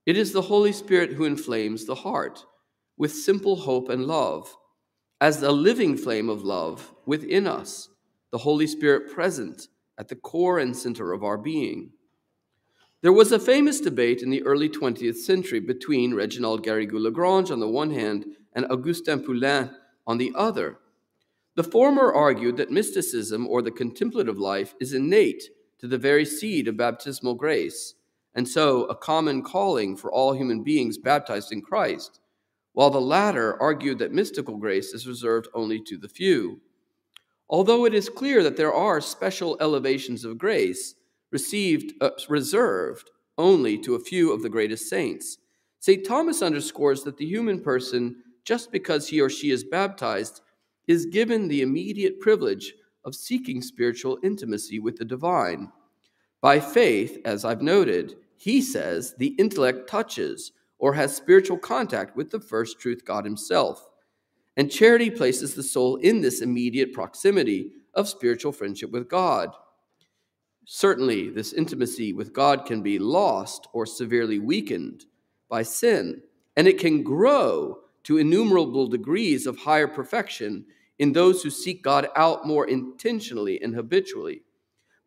It 0.05 0.15
is 0.15 0.31
the 0.31 0.43
Holy 0.43 0.71
Spirit 0.71 1.13
who 1.13 1.25
inflames 1.25 1.85
the 1.85 1.95
heart 1.95 2.45
with 2.95 3.11
simple 3.11 3.55
hope 3.55 3.89
and 3.89 4.05
love, 4.05 4.55
as 5.19 5.39
the 5.39 5.51
living 5.51 5.97
flame 5.97 6.29
of 6.29 6.43
love 6.43 6.93
within 7.05 7.47
us, 7.47 7.89
the 8.31 8.37
Holy 8.37 8.67
Spirit 8.67 9.11
present 9.11 9.67
at 9.97 10.07
the 10.07 10.15
core 10.15 10.59
and 10.59 10.77
center 10.77 11.11
of 11.11 11.23
our 11.23 11.37
being. 11.37 11.91
There 13.01 13.13
was 13.13 13.31
a 13.31 13.39
famous 13.39 13.81
debate 13.81 14.21
in 14.21 14.29
the 14.29 14.43
early 14.43 14.69
20th 14.69 15.17
century 15.17 15.59
between 15.59 16.13
Reginald 16.13 16.63
Garrigou-Lagrange 16.63 17.49
on 17.49 17.59
the 17.59 17.67
one 17.67 17.91
hand 17.91 18.25
and 18.53 18.67
Augustin 18.69 19.23
Poullain 19.23 19.71
on 20.05 20.19
the 20.19 20.31
other. 20.35 20.77
The 21.55 21.63
former 21.63 22.11
argued 22.11 22.57
that 22.57 22.71
mysticism 22.71 23.47
or 23.47 23.61
the 23.61 23.71
contemplative 23.71 24.39
life 24.39 24.73
is 24.79 24.93
innate 24.93 25.43
to 25.79 25.87
the 25.87 25.97
very 25.97 26.25
seed 26.25 26.67
of 26.67 26.77
baptismal 26.77 27.35
grace, 27.35 27.93
and 28.33 28.47
so 28.47 28.85
a 28.85 28.95
common 28.95 29.43
calling 29.43 29.95
for 29.95 30.11
all 30.11 30.33
human 30.33 30.63
beings 30.63 30.97
baptized 30.97 31.51
in 31.51 31.61
Christ 31.61 32.19
while 32.73 32.89
the 32.89 32.99
latter 32.99 33.59
argued 33.61 33.99
that 33.99 34.11
mystical 34.11 34.57
grace 34.57 34.93
is 34.93 35.07
reserved 35.07 35.47
only 35.53 35.79
to 35.79 35.97
the 35.97 36.09
few. 36.09 36.59
Although 37.49 37.85
it 37.85 37.93
is 37.93 38.09
clear 38.09 38.43
that 38.43 38.57
there 38.57 38.73
are 38.73 38.99
special 38.99 39.57
elevations 39.61 40.25
of 40.25 40.39
grace 40.39 40.95
received 41.31 41.93
uh, 42.01 42.09
reserved 42.29 43.11
only 43.37 43.77
to 43.79 43.95
a 43.95 43.99
few 43.99 44.31
of 44.31 44.41
the 44.41 44.49
greatest 44.49 44.89
saints, 44.89 45.37
St. 45.79 46.05
Thomas 46.05 46.41
underscores 46.41 47.03
that 47.03 47.17
the 47.17 47.25
human 47.25 47.59
person, 47.59 48.23
just 48.45 48.71
because 48.71 49.07
he 49.07 49.21
or 49.21 49.29
she 49.29 49.51
is 49.51 49.63
baptized, 49.63 50.41
is 50.87 51.05
given 51.05 51.47
the 51.47 51.61
immediate 51.61 52.19
privilege 52.19 52.73
of 53.05 53.15
seeking 53.15 53.61
spiritual 53.61 54.17
intimacy 54.23 54.79
with 54.79 54.97
the 54.97 55.05
divine. 55.05 55.71
By 56.41 56.59
faith, 56.59 57.19
as 57.25 57.45
I've 57.45 57.61
noted, 57.61 58.15
he 58.35 58.61
says 58.61 59.15
the 59.17 59.35
intellect 59.39 59.89
touches 59.89 60.51
or 60.77 60.93
has 60.93 61.15
spiritual 61.15 61.57
contact 61.57 62.15
with 62.15 62.31
the 62.31 62.39
first 62.39 62.79
truth 62.79 63.05
God 63.05 63.23
Himself. 63.23 63.87
And 64.57 64.69
charity 64.69 65.09
places 65.09 65.55
the 65.55 65.63
soul 65.63 65.95
in 65.95 66.21
this 66.21 66.41
immediate 66.41 66.91
proximity 66.91 67.71
of 67.93 68.09
spiritual 68.09 68.51
friendship 68.51 68.91
with 68.91 69.07
God. 69.07 69.49
Certainly, 70.65 71.29
this 71.29 71.53
intimacy 71.53 72.13
with 72.13 72.33
God 72.33 72.65
can 72.65 72.81
be 72.81 72.99
lost 72.99 73.67
or 73.73 73.85
severely 73.85 74.39
weakened 74.39 75.05
by 75.49 75.63
sin, 75.63 76.21
and 76.55 76.67
it 76.67 76.79
can 76.79 77.03
grow 77.03 77.79
to 78.03 78.17
innumerable 78.17 78.87
degrees 78.87 79.47
of 79.47 79.57
higher 79.57 79.87
perfection 79.87 80.65
in 80.99 81.11
those 81.11 81.41
who 81.41 81.49
seek 81.49 81.83
God 81.83 82.07
out 82.15 82.45
more 82.45 82.67
intentionally 82.67 83.61
and 83.61 83.73
habitually. 83.73 84.43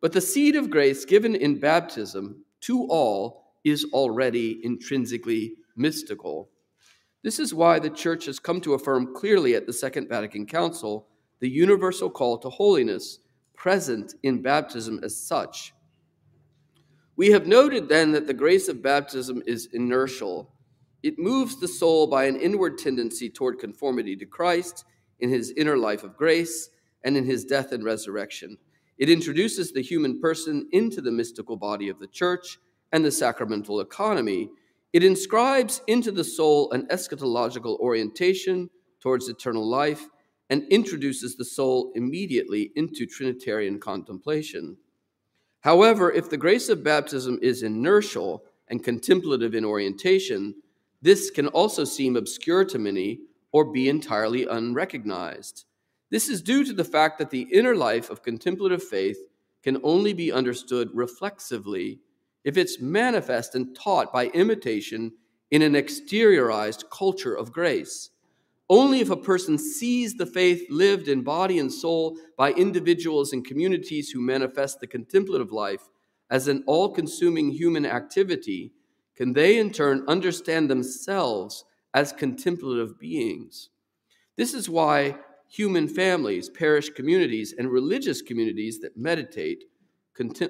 But 0.01 0.13
the 0.13 0.21
seed 0.21 0.55
of 0.55 0.69
grace 0.69 1.05
given 1.05 1.35
in 1.35 1.59
baptism 1.59 2.43
to 2.61 2.87
all 2.89 3.53
is 3.63 3.85
already 3.93 4.59
intrinsically 4.63 5.55
mystical. 5.75 6.49
This 7.23 7.39
is 7.39 7.53
why 7.53 7.79
the 7.79 7.89
Church 7.89 8.25
has 8.25 8.39
come 8.39 8.61
to 8.61 8.73
affirm 8.73 9.13
clearly 9.15 9.55
at 9.55 9.65
the 9.65 9.73
Second 9.73 10.07
Vatican 10.07 10.45
Council 10.45 11.07
the 11.39 11.49
universal 11.49 12.09
call 12.09 12.37
to 12.39 12.49
holiness 12.49 13.19
present 13.55 14.15
in 14.23 14.41
baptism 14.41 14.99
as 15.03 15.15
such. 15.17 15.73
We 17.15 17.31
have 17.31 17.47
noted 17.47 17.89
then 17.89 18.11
that 18.11 18.27
the 18.27 18.33
grace 18.33 18.67
of 18.67 18.81
baptism 18.83 19.41
is 19.47 19.69
inertial. 19.73 20.53
It 21.03 21.19
moves 21.19 21.59
the 21.59 21.67
soul 21.67 22.07
by 22.07 22.25
an 22.25 22.35
inward 22.35 22.77
tendency 22.77 23.29
toward 23.29 23.59
conformity 23.59 24.15
to 24.15 24.25
Christ 24.25 24.85
in 25.19 25.29
his 25.29 25.51
inner 25.51 25.77
life 25.77 26.03
of 26.03 26.17
grace 26.17 26.69
and 27.03 27.15
in 27.15 27.25
his 27.25 27.45
death 27.45 27.71
and 27.71 27.83
resurrection. 27.83 28.57
It 28.97 29.09
introduces 29.09 29.71
the 29.71 29.81
human 29.81 30.19
person 30.19 30.67
into 30.71 31.01
the 31.01 31.11
mystical 31.11 31.55
body 31.55 31.89
of 31.89 31.99
the 31.99 32.07
church 32.07 32.57
and 32.91 33.03
the 33.03 33.11
sacramental 33.11 33.79
economy, 33.79 34.49
it 34.93 35.03
inscribes 35.03 35.81
into 35.87 36.11
the 36.11 36.23
soul 36.23 36.71
an 36.71 36.87
eschatological 36.87 37.77
orientation 37.79 38.69
towards 38.99 39.27
eternal 39.27 39.67
life 39.67 40.07
and 40.49 40.63
introduces 40.69 41.35
the 41.35 41.45
soul 41.45 41.91
immediately 41.95 42.71
into 42.75 43.05
Trinitarian 43.05 43.79
contemplation. 43.79 44.77
However, 45.61 46.11
if 46.11 46.29
the 46.29 46.37
grace 46.37 46.69
of 46.69 46.83
baptism 46.83 47.37
is 47.41 47.63
inertial 47.63 48.45
and 48.69 48.83
contemplative 48.83 49.53
in 49.53 49.65
orientation, 49.65 50.55
this 51.01 51.29
can 51.29 51.47
also 51.47 51.83
seem 51.83 52.15
obscure 52.15 52.65
to 52.65 52.79
many 52.79 53.21
or 53.51 53.71
be 53.71 53.89
entirely 53.89 54.45
unrecognized. 54.45 55.65
This 56.09 56.29
is 56.29 56.41
due 56.41 56.63
to 56.63 56.73
the 56.73 56.83
fact 56.83 57.19
that 57.19 57.29
the 57.29 57.47
inner 57.51 57.75
life 57.75 58.09
of 58.09 58.23
contemplative 58.23 58.83
faith 58.83 59.17
can 59.63 59.79
only 59.83 60.13
be 60.13 60.31
understood 60.31 60.89
reflexively 60.93 61.99
if 62.43 62.57
it's 62.57 62.79
manifest 62.79 63.55
and 63.55 63.75
taught 63.75 64.13
by 64.13 64.27
imitation 64.27 65.11
in 65.51 65.61
an 65.61 65.73
exteriorized 65.73 66.85
culture 66.89 67.33
of 67.33 67.51
grace. 67.51 68.09
Only 68.69 68.99
if 68.99 69.09
a 69.09 69.17
person 69.17 69.57
sees 69.57 70.15
the 70.15 70.25
faith 70.25 70.65
lived 70.69 71.07
in 71.07 71.23
body 71.23 71.59
and 71.59 71.71
soul 71.71 72.17
by 72.37 72.51
individuals 72.53 73.31
and 73.33 73.45
communities 73.45 74.09
who 74.09 74.21
manifest 74.21 74.79
the 74.79 74.87
contemplative 74.87 75.51
life 75.51 75.87
as 76.29 76.47
an 76.47 76.63
all 76.67 76.93
consuming 76.93 77.51
human 77.51 77.85
activity 77.85 78.73
can 79.17 79.33
they 79.33 79.57
in 79.57 79.71
turn 79.71 80.05
understand 80.07 80.69
themselves 80.69 81.65
as 81.95 82.13
contemplative 82.13 82.99
beings. 82.99 83.69
This 84.35 84.53
is 84.53 84.69
why 84.69 85.17
human 85.49 85.87
families, 85.87 86.49
parish 86.49 86.91
communities, 86.91 87.55
and 87.57 87.69
religious 87.69 88.21
communities 88.21 88.79
that 88.81 88.95
meditate 88.95 89.63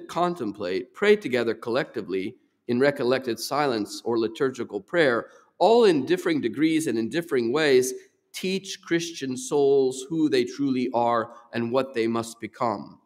contemplate, 0.08 0.94
pray 0.94 1.16
together 1.16 1.54
collectively 1.54 2.34
in 2.68 2.78
recollected 2.78 3.40
silence 3.40 4.02
or 4.04 4.18
liturgical 4.18 4.80
prayer, 4.80 5.26
all 5.58 5.84
in 5.84 6.06
differing 6.06 6.40
degrees 6.40 6.86
and 6.86 6.98
in 6.98 7.08
differing 7.08 7.52
ways, 7.52 7.94
teach 8.32 8.82
Christian 8.82 9.36
souls 9.36 10.04
who 10.08 10.28
they 10.28 10.44
truly 10.44 10.90
are 10.92 11.32
and 11.54 11.72
what 11.72 11.94
they 11.94 12.06
must 12.06 12.40
become. 12.40 12.98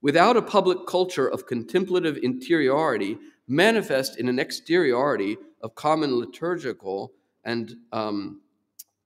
Without 0.00 0.36
a 0.36 0.42
public 0.42 0.86
culture 0.86 1.28
of 1.28 1.46
contemplative 1.46 2.18
interiority, 2.18 3.18
manifest 3.48 4.18
in 4.18 4.28
an 4.28 4.38
exteriority 4.38 5.36
of 5.62 5.74
common 5.74 6.16
liturgical 6.16 7.12
and 7.44 7.74
um, 7.92 8.40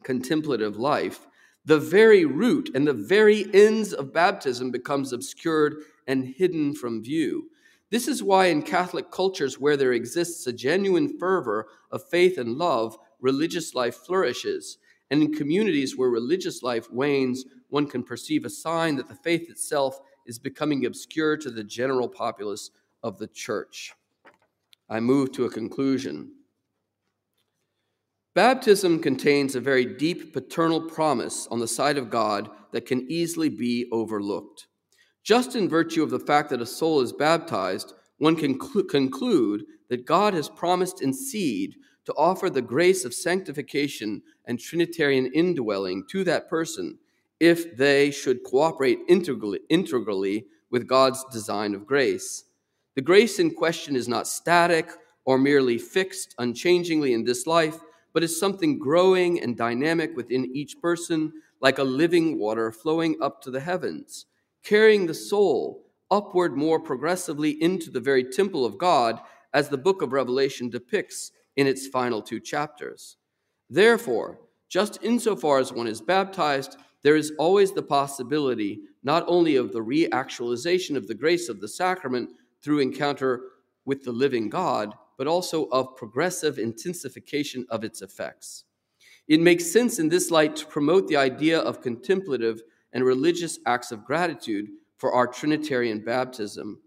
contemplative 0.02 0.76
life, 0.76 1.26
the 1.64 1.78
very 1.78 2.24
root 2.24 2.70
and 2.74 2.86
the 2.86 2.92
very 2.92 3.46
ends 3.54 3.92
of 3.92 4.12
baptism 4.12 4.70
becomes 4.70 5.12
obscured 5.12 5.76
and 6.06 6.34
hidden 6.36 6.74
from 6.74 7.02
view. 7.02 7.48
This 7.90 8.08
is 8.08 8.22
why, 8.22 8.46
in 8.46 8.62
Catholic 8.62 9.10
cultures 9.10 9.60
where 9.60 9.76
there 9.76 9.92
exists 9.92 10.46
a 10.46 10.52
genuine 10.52 11.18
fervor 11.18 11.68
of 11.90 12.08
faith 12.08 12.38
and 12.38 12.56
love, 12.56 12.98
religious 13.20 13.74
life 13.74 13.94
flourishes. 13.94 14.78
And 15.10 15.22
in 15.22 15.34
communities 15.34 15.96
where 15.96 16.08
religious 16.08 16.62
life 16.62 16.90
wanes, 16.90 17.44
one 17.68 17.86
can 17.86 18.02
perceive 18.02 18.44
a 18.44 18.50
sign 18.50 18.96
that 18.96 19.08
the 19.08 19.14
faith 19.14 19.50
itself 19.50 20.00
is 20.26 20.38
becoming 20.38 20.86
obscure 20.86 21.36
to 21.36 21.50
the 21.50 21.62
general 21.62 22.08
populace 22.08 22.70
of 23.02 23.18
the 23.18 23.26
church. 23.28 23.92
I 24.88 25.00
move 25.00 25.32
to 25.32 25.44
a 25.44 25.50
conclusion. 25.50 26.32
Baptism 28.34 29.00
contains 29.00 29.54
a 29.54 29.60
very 29.60 29.84
deep 29.84 30.32
paternal 30.32 30.80
promise 30.80 31.46
on 31.50 31.60
the 31.60 31.68
side 31.68 31.98
of 31.98 32.10
God 32.10 32.50
that 32.72 32.86
can 32.86 33.10
easily 33.10 33.50
be 33.50 33.88
overlooked. 33.92 34.66
Just 35.22 35.54
in 35.54 35.68
virtue 35.68 36.02
of 36.02 36.10
the 36.10 36.18
fact 36.18 36.50
that 36.50 36.62
a 36.62 36.66
soul 36.66 37.00
is 37.00 37.12
baptized, 37.12 37.92
one 38.18 38.36
can 38.36 38.58
cl- 38.60 38.84
conclude 38.86 39.64
that 39.88 40.06
God 40.06 40.32
has 40.32 40.48
promised 40.48 41.02
in 41.02 41.12
seed 41.12 41.74
to 42.06 42.14
offer 42.14 42.48
the 42.48 42.62
grace 42.62 43.04
of 43.04 43.14
sanctification 43.14 44.22
and 44.46 44.58
Trinitarian 44.58 45.26
indwelling 45.26 46.04
to 46.10 46.24
that 46.24 46.48
person 46.48 46.98
if 47.38 47.76
they 47.76 48.10
should 48.10 48.44
cooperate 48.44 49.00
integrally, 49.08 49.60
integrally 49.68 50.46
with 50.70 50.86
God's 50.86 51.24
design 51.32 51.74
of 51.74 51.86
grace. 51.86 52.44
The 52.94 53.02
grace 53.02 53.38
in 53.38 53.54
question 53.54 53.96
is 53.96 54.08
not 54.08 54.28
static 54.28 54.90
or 55.24 55.38
merely 55.38 55.78
fixed 55.78 56.34
unchangingly 56.38 57.14
in 57.14 57.24
this 57.24 57.46
life, 57.46 57.78
but 58.12 58.22
is 58.22 58.38
something 58.38 58.78
growing 58.78 59.40
and 59.40 59.56
dynamic 59.56 60.14
within 60.14 60.50
each 60.54 60.80
person, 60.80 61.32
like 61.60 61.78
a 61.78 61.84
living 61.84 62.38
water 62.38 62.70
flowing 62.70 63.16
up 63.22 63.40
to 63.42 63.50
the 63.50 63.60
heavens, 63.60 64.26
carrying 64.62 65.06
the 65.06 65.14
soul 65.14 65.86
upward 66.10 66.54
more 66.54 66.78
progressively 66.78 67.62
into 67.62 67.90
the 67.90 68.00
very 68.00 68.24
temple 68.24 68.66
of 68.66 68.76
God, 68.76 69.20
as 69.54 69.68
the 69.68 69.78
book 69.78 70.02
of 70.02 70.12
Revelation 70.12 70.68
depicts 70.68 71.32
in 71.56 71.66
its 71.66 71.86
final 71.86 72.20
two 72.20 72.40
chapters. 72.40 73.16
Therefore, 73.70 74.38
just 74.68 74.98
insofar 75.02 75.58
as 75.58 75.72
one 75.72 75.86
is 75.86 76.00
baptized, 76.02 76.76
there 77.02 77.16
is 77.16 77.32
always 77.38 77.72
the 77.72 77.82
possibility 77.82 78.80
not 79.02 79.24
only 79.26 79.56
of 79.56 79.72
the 79.72 79.80
reactualization 79.80 80.96
of 80.96 81.08
the 81.08 81.14
grace 81.14 81.48
of 81.48 81.60
the 81.60 81.68
sacrament 81.68 82.30
through 82.62 82.78
encounter 82.80 83.40
with 83.84 84.04
the 84.04 84.12
living 84.12 84.48
God, 84.48 84.94
but 85.18 85.26
also 85.26 85.66
of 85.66 85.96
progressive 85.96 86.58
intensification 86.58 87.66
of 87.68 87.84
its 87.84 88.02
effects. 88.02 88.64
It 89.28 89.40
makes 89.40 89.70
sense 89.70 89.98
in 89.98 90.08
this 90.08 90.30
light 90.30 90.56
to 90.56 90.66
promote 90.66 91.08
the 91.08 91.16
idea 91.16 91.58
of 91.58 91.80
contemplative 91.80 92.62
and 92.92 93.04
religious 93.04 93.58
acts 93.66 93.92
of 93.92 94.04
gratitude 94.04 94.68
for 94.96 95.12
our 95.12 95.26
Trinitarian 95.26 96.00
baptism. 96.00 96.80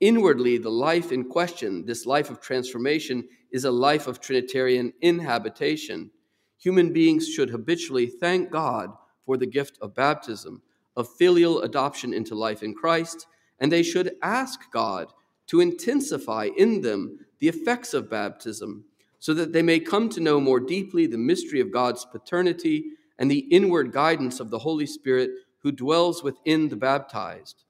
Inwardly, 0.00 0.58
the 0.58 0.70
life 0.70 1.12
in 1.12 1.24
question, 1.24 1.86
this 1.86 2.04
life 2.04 2.30
of 2.30 2.40
transformation, 2.40 3.26
is 3.50 3.64
a 3.64 3.70
life 3.70 4.06
of 4.06 4.20
Trinitarian 4.20 4.92
inhabitation. 5.00 6.10
Human 6.58 6.92
beings 6.92 7.28
should 7.28 7.50
habitually 7.50 8.06
thank 8.06 8.50
God 8.50 8.90
for 9.24 9.36
the 9.36 9.46
gift 9.46 9.78
of 9.80 9.94
baptism, 9.94 10.62
of 10.96 11.08
filial 11.16 11.62
adoption 11.62 12.12
into 12.12 12.34
life 12.34 12.62
in 12.62 12.74
Christ, 12.74 13.26
and 13.58 13.70
they 13.70 13.82
should 13.82 14.16
ask 14.22 14.70
God 14.70 15.12
to 15.48 15.60
intensify 15.60 16.48
in 16.56 16.80
them 16.80 17.20
the 17.38 17.48
effects 17.48 17.94
of 17.94 18.10
baptism, 18.10 18.84
so 19.18 19.34
that 19.34 19.52
they 19.52 19.62
may 19.62 19.80
come 19.80 20.08
to 20.08 20.20
know 20.20 20.40
more 20.40 20.60
deeply 20.60 21.06
the 21.06 21.18
mystery 21.18 21.60
of 21.60 21.72
God's 21.72 22.04
paternity 22.04 22.84
and 23.18 23.30
the 23.30 23.46
inward 23.50 23.92
guidance 23.92 24.40
of 24.40 24.50
the 24.50 24.58
Holy 24.58 24.86
Spirit 24.86 25.30
who 25.58 25.72
dwells 25.72 26.22
within 26.22 26.68
the 26.68 26.76
baptized. 26.76 27.64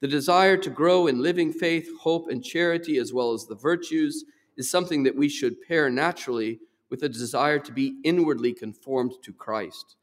The 0.00 0.08
desire 0.08 0.56
to 0.56 0.70
grow 0.70 1.06
in 1.06 1.22
living 1.22 1.52
faith, 1.52 1.88
hope, 2.00 2.28
and 2.28 2.44
charity, 2.44 2.98
as 2.98 3.12
well 3.12 3.32
as 3.32 3.46
the 3.46 3.54
virtues, 3.54 4.24
is 4.56 4.70
something 4.70 5.02
that 5.04 5.16
we 5.16 5.28
should 5.28 5.60
pair 5.62 5.90
naturally 5.90 6.58
with 6.90 7.02
a 7.02 7.08
desire 7.08 7.58
to 7.58 7.72
be 7.72 8.00
inwardly 8.04 8.52
conformed 8.52 9.12
to 9.22 9.32
Christ. 9.32 9.96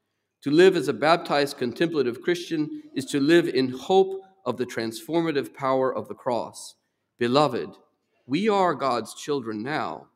To 0.44 0.52
live 0.52 0.76
as 0.76 0.88
a 0.88 0.94
baptized 0.94 1.58
contemplative 1.58 2.22
Christian 2.22 2.84
is 2.94 3.06
to 3.06 3.20
live 3.20 3.50
in 3.50 3.70
hope 3.70 4.22
of 4.48 4.58
the 4.58 4.66
transformative 4.66 5.54
power 5.54 5.94
of 5.94 6.08
the 6.08 6.16
cross. 6.16 6.76
Beloved, 7.20 7.70
we 8.26 8.48
are 8.48 8.74
God's 8.74 9.14
children 9.14 9.62
now. 9.62 10.08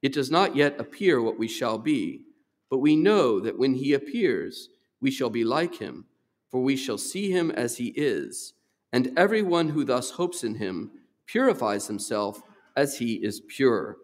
It 0.00 0.14
does 0.14 0.30
not 0.30 0.54
yet 0.54 0.80
appear 0.80 1.20
what 1.20 1.38
we 1.38 1.48
shall 1.48 1.78
be, 1.78 2.22
but 2.70 2.78
we 2.78 2.94
know 2.94 3.40
that 3.40 3.58
when 3.58 3.74
he 3.74 3.92
appears, 3.92 4.68
we 5.00 5.10
shall 5.10 5.30
be 5.30 5.44
like 5.44 5.74
him, 5.74 6.06
for 6.48 6.62
we 6.62 6.76
shall 6.76 6.96
see 6.96 7.30
him 7.30 7.50
as 7.50 7.76
he 7.76 7.88
is. 7.88 8.54
And 8.92 9.12
everyone 9.18 9.68
who 9.70 9.84
thus 9.84 10.12
hopes 10.12 10.44
in 10.44 10.54
him 10.54 10.92
purifies 11.26 11.88
himself 11.88 12.40
as 12.76 12.98
he 12.98 13.14
is 13.14 13.40
pure. 13.48 13.96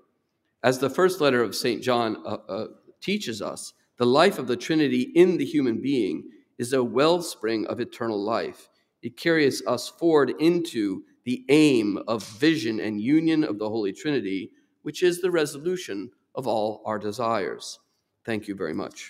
As 0.64 0.80
the 0.80 0.90
first 0.90 1.20
letter 1.20 1.42
of 1.42 1.54
St. 1.54 1.80
John 1.82 2.16
uh, 2.26 2.38
uh, 2.48 2.66
teaches 3.00 3.40
us, 3.40 3.74
the 3.96 4.06
life 4.06 4.40
of 4.40 4.48
the 4.48 4.56
Trinity 4.56 5.12
in 5.14 5.36
the 5.36 5.44
human 5.44 5.80
being 5.80 6.30
is 6.58 6.72
a 6.72 6.82
wellspring 6.82 7.66
of 7.66 7.78
eternal 7.78 8.20
life. 8.20 8.68
It 9.02 9.16
carries 9.16 9.64
us 9.66 9.88
forward 9.88 10.34
into 10.40 11.04
the 11.24 11.44
aim 11.48 11.98
of 12.08 12.26
vision 12.26 12.80
and 12.80 13.00
union 13.00 13.44
of 13.44 13.58
the 13.58 13.68
Holy 13.68 13.92
Trinity, 13.92 14.50
which 14.82 15.02
is 15.02 15.20
the 15.20 15.30
resolution 15.30 16.10
of 16.34 16.46
all 16.46 16.82
our 16.84 16.98
desires. 16.98 17.78
Thank 18.24 18.48
you 18.48 18.54
very 18.54 18.74
much. 18.74 19.06